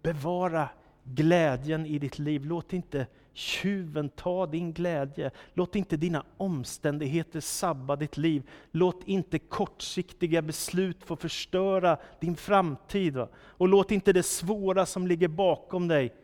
Bevara 0.02 0.70
glädjen 1.04 1.86
i 1.86 2.00
ditt 2.00 2.20
liv. 2.20 2.46
Låt 2.46 2.74
inte 2.74 3.08
tjuven 3.34 4.10
ta 4.10 4.46
din 4.46 4.74
glädje. 4.74 5.32
Låt 5.54 5.76
inte 5.76 5.98
dina 5.98 6.26
omständigheter 6.38 7.40
sabba 7.40 7.96
ditt 7.96 8.18
liv. 8.18 8.50
Låt 8.72 9.04
inte 9.04 9.40
kortsiktiga 9.40 10.42
beslut 10.42 11.04
få 11.04 11.16
förstöra 11.16 11.98
din 12.20 12.36
framtid. 12.36 13.18
Och 13.32 13.68
låt 13.68 13.92
inte 13.92 14.14
det 14.14 14.24
svåra 14.24 14.86
som 14.86 15.08
ligger 15.08 15.28
bakom 15.28 15.88
dig 15.88 16.16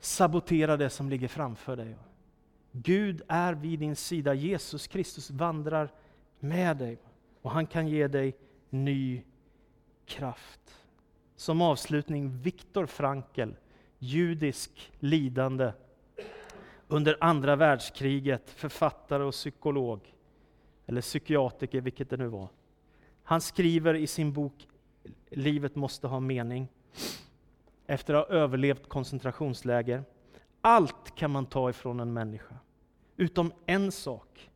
sabotera 0.00 0.76
det 0.76 0.90
som 0.90 1.08
ligger 1.10 1.28
framför 1.28 1.76
dig. 1.76 1.96
Gud 2.72 3.22
är 3.28 3.54
vid 3.54 3.78
din 3.78 3.96
sida. 3.96 4.34
Jesus 4.34 4.86
Kristus 4.86 5.30
vandrar 5.30 5.92
med 6.38 6.76
dig 6.76 6.98
och 7.42 7.50
han 7.50 7.66
kan 7.66 7.88
ge 7.88 8.08
dig 8.08 8.36
ny 8.70 9.22
kraft. 10.06 10.85
Som 11.36 11.62
avslutning, 11.62 12.38
Viktor 12.38 12.86
Frankl, 12.86 13.50
judisk 13.98 14.92
lidande. 14.98 15.72
under 16.88 17.16
andra 17.20 17.56
världskriget, 17.56 18.50
författare 18.50 19.22
och 19.22 19.32
psykolog, 19.32 20.14
eller 20.86 21.00
psykiatriker, 21.00 21.80
vilket 21.80 22.10
det 22.10 22.16
nu 22.16 22.26
var. 22.26 22.48
Han 23.22 23.40
skriver 23.40 23.94
i 23.94 24.06
sin 24.06 24.32
bok 24.32 24.68
Livet 25.30 25.74
måste 25.74 26.06
ha 26.06 26.20
mening, 26.20 26.68
efter 27.86 28.14
att 28.14 28.28
ha 28.28 28.34
överlevt 28.34 28.88
koncentrationsläger. 28.88 30.04
Allt 30.60 31.14
kan 31.14 31.30
man 31.30 31.46
ta 31.46 31.70
ifrån 31.70 32.00
en 32.00 32.12
människa, 32.12 32.54
utom 33.16 33.52
en 33.66 33.92
sak. 33.92 34.50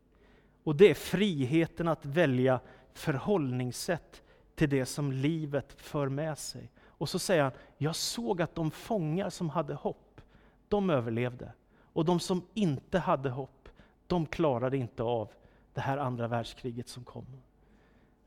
Och 0.65 0.77
det 0.77 0.91
är 0.91 0.95
friheten 0.95 1.89
att 1.89 2.05
välja 2.05 2.61
förhållningssätt 2.93 4.23
till 4.61 4.71
det 4.71 4.87
som 4.87 5.13
livet 5.13 5.73
för 5.77 6.09
med 6.09 6.39
sig. 6.39 6.71
Och 6.85 7.09
så 7.09 7.19
säger 7.19 7.43
han, 7.43 7.53
jag 7.79 7.97
såg 7.97 8.43
att 8.43 8.55
de 8.55 8.71
fångar 8.71 9.31
som 9.31 9.51
hade 9.51 9.75
hopp, 9.75 10.21
de 10.69 10.91
överlevde. 10.91 11.53
Och 11.93 12.05
de 12.05 12.21
som 12.21 12.43
inte 12.55 12.99
hade 12.99 13.31
hopp, 13.31 13.69
de 14.07 14.27
klarade 14.27 14.77
inte 14.77 15.03
av 15.03 15.33
det 15.75 15.81
här 15.81 15.99
andra 15.99 16.29
världskriget 16.29 16.89
som 16.89 17.05
kom. 17.05 17.27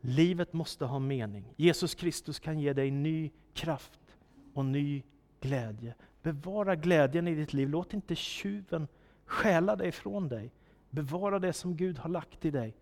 Livet 0.02 0.54
måste 0.54 0.86
ha 0.86 1.00
mening. 1.00 1.54
Jesus 1.56 1.96
Kristus 1.96 2.40
kan 2.40 2.60
ge 2.60 2.74
dig 2.74 2.92
ny 2.92 3.32
kraft 3.54 4.18
och 4.54 4.66
ny 4.66 5.04
glädje. 5.40 5.96
Bevara 6.22 6.76
glädjen 6.76 7.28
i 7.28 7.36
ditt 7.36 7.54
liv. 7.54 7.70
Låt 7.70 7.94
inte 7.94 8.16
tjuven 8.16 8.88
stjäla 9.26 9.76
dig 9.76 9.92
från 9.92 10.30
dig. 10.30 10.52
Bevara 10.90 11.40
det 11.40 11.54
som 11.54 11.76
Gud 11.76 11.98
har 11.98 12.10
lagt 12.10 12.46
i 12.46 12.52
dig. 12.52 12.76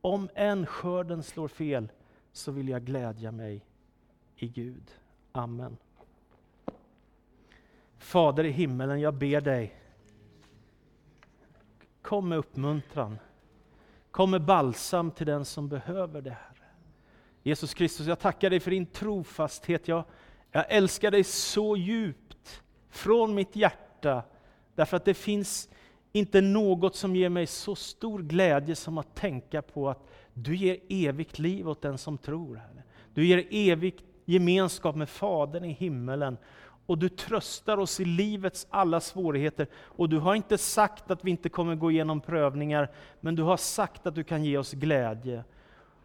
Om 0.00 0.28
en 0.34 0.66
skörden 0.66 1.22
slår 1.22 1.48
fel 1.48 1.88
så 2.38 2.52
vill 2.52 2.68
jag 2.68 2.84
glädja 2.84 3.32
mig 3.32 3.64
i 4.36 4.48
Gud. 4.48 4.90
Amen. 5.32 5.76
Fader 7.98 8.44
i 8.44 8.50
himmelen, 8.50 9.00
jag 9.00 9.14
ber 9.14 9.40
dig. 9.40 9.74
Kom 12.02 12.28
med 12.28 12.38
uppmuntran. 12.38 13.18
Kom 14.10 14.30
med 14.30 14.44
balsam 14.44 15.10
till 15.10 15.26
den 15.26 15.44
som 15.44 15.68
behöver 15.68 16.22
det, 16.22 16.30
här. 16.30 16.62
Jesus 17.42 17.74
Kristus, 17.74 18.06
jag 18.06 18.18
tackar 18.18 18.50
dig 18.50 18.60
för 18.60 18.70
din 18.70 18.86
trofasthet. 18.86 19.88
Jag, 19.88 20.04
jag 20.50 20.64
älskar 20.68 21.10
dig 21.10 21.24
så 21.24 21.76
djupt, 21.76 22.62
från 22.88 23.34
mitt 23.34 23.56
hjärta, 23.56 24.22
därför 24.74 24.96
att 24.96 25.04
det 25.04 25.14
finns 25.14 25.68
inte 26.12 26.40
något 26.40 26.96
som 26.96 27.16
ger 27.16 27.28
mig 27.28 27.46
så 27.46 27.74
stor 27.74 28.22
glädje 28.22 28.76
som 28.76 28.98
att 28.98 29.14
tänka 29.14 29.62
på 29.62 29.88
att 29.88 30.08
du 30.34 30.56
ger 30.56 30.78
evigt 30.88 31.38
liv 31.38 31.68
åt 31.68 31.82
den 31.82 31.98
som 31.98 32.18
tror. 32.18 32.56
Herre. 32.56 32.82
Du 33.14 33.26
ger 33.26 33.46
evig 33.50 33.94
gemenskap 34.24 34.96
med 34.96 35.08
Fadern 35.08 35.64
i 35.64 35.72
himmelen. 35.72 36.36
Och 36.86 36.98
du 36.98 37.08
tröstar 37.08 37.78
oss 37.78 38.00
i 38.00 38.04
livets 38.04 38.66
alla 38.70 39.00
svårigheter. 39.00 39.66
Och 39.74 40.08
du 40.08 40.18
har 40.18 40.34
inte 40.34 40.58
sagt 40.58 41.10
att 41.10 41.24
vi 41.24 41.30
inte 41.30 41.48
kommer 41.48 41.74
gå 41.74 41.90
igenom 41.90 42.20
prövningar, 42.20 42.90
men 43.20 43.34
du 43.34 43.42
har 43.42 43.56
sagt 43.56 44.06
att 44.06 44.14
du 44.14 44.24
kan 44.24 44.44
ge 44.44 44.58
oss 44.58 44.72
glädje. 44.72 45.44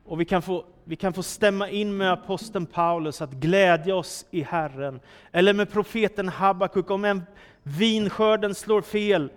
Och 0.06 0.22
vi 0.22 0.26
kan, 0.26 0.42
få, 0.42 0.66
vi 0.84 0.96
kan 0.96 1.14
få 1.14 1.24
stämma 1.24 1.70
in 1.70 1.98
med 1.98 2.12
aposteln 2.12 2.66
Paulus 2.66 3.22
att 3.22 3.32
glädja 3.32 3.96
oss 3.96 4.26
i 4.32 4.42
Herren. 4.42 5.00
Eller 5.32 5.54
med 5.54 5.72
profeten 5.72 6.30
Habakuk, 6.30 6.92
om 6.92 7.06
en 7.06 7.24
vinskörden 7.64 8.56
slår 8.56 8.82
fel, 8.82 9.32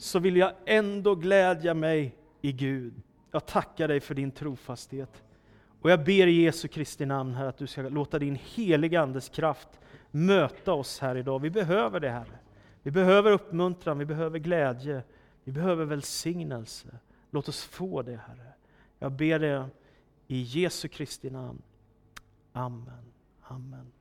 så 0.00 0.18
vill 0.18 0.36
jag 0.36 0.52
ändå 0.66 1.14
glädja 1.14 1.74
mig 1.74 2.16
i 2.40 2.52
Gud. 2.52 3.02
Jag 3.30 3.46
tackar 3.46 3.88
dig 3.88 4.00
för 4.00 4.14
din 4.14 4.30
trofasthet. 4.30 5.22
Och 5.80 5.90
jag 5.90 6.04
ber 6.04 6.26
i 6.26 6.42
Jesu 6.42 6.68
Kristi 6.68 7.06
namn 7.06 7.34
här 7.34 7.46
att 7.46 7.58
du 7.58 7.66
ska 7.66 7.82
låta 7.82 8.18
din 8.18 8.38
heliga 8.54 9.00
Andes 9.00 9.28
kraft 9.28 9.68
möta 10.10 10.72
oss 10.72 11.00
här 11.00 11.16
idag. 11.16 11.38
Vi 11.38 11.50
behöver 11.50 12.00
det 12.00 12.10
Herre. 12.10 12.38
Vi 12.82 12.90
behöver 12.90 13.32
uppmuntran, 13.32 13.98
vi 13.98 14.04
behöver 14.04 14.38
glädje, 14.38 15.02
vi 15.44 15.52
behöver 15.52 15.84
välsignelse. 15.84 16.88
Låt 17.30 17.48
oss 17.48 17.64
få 17.64 18.02
det 18.02 18.20
Herre. 18.26 18.52
Jag 18.98 19.12
ber 19.12 19.38
det 19.38 19.68
i 20.26 20.42
Jesu 20.42 20.88
Kristi 20.88 21.30
namn. 21.30 21.62
Amen. 22.52 23.12
Amen. 23.42 23.92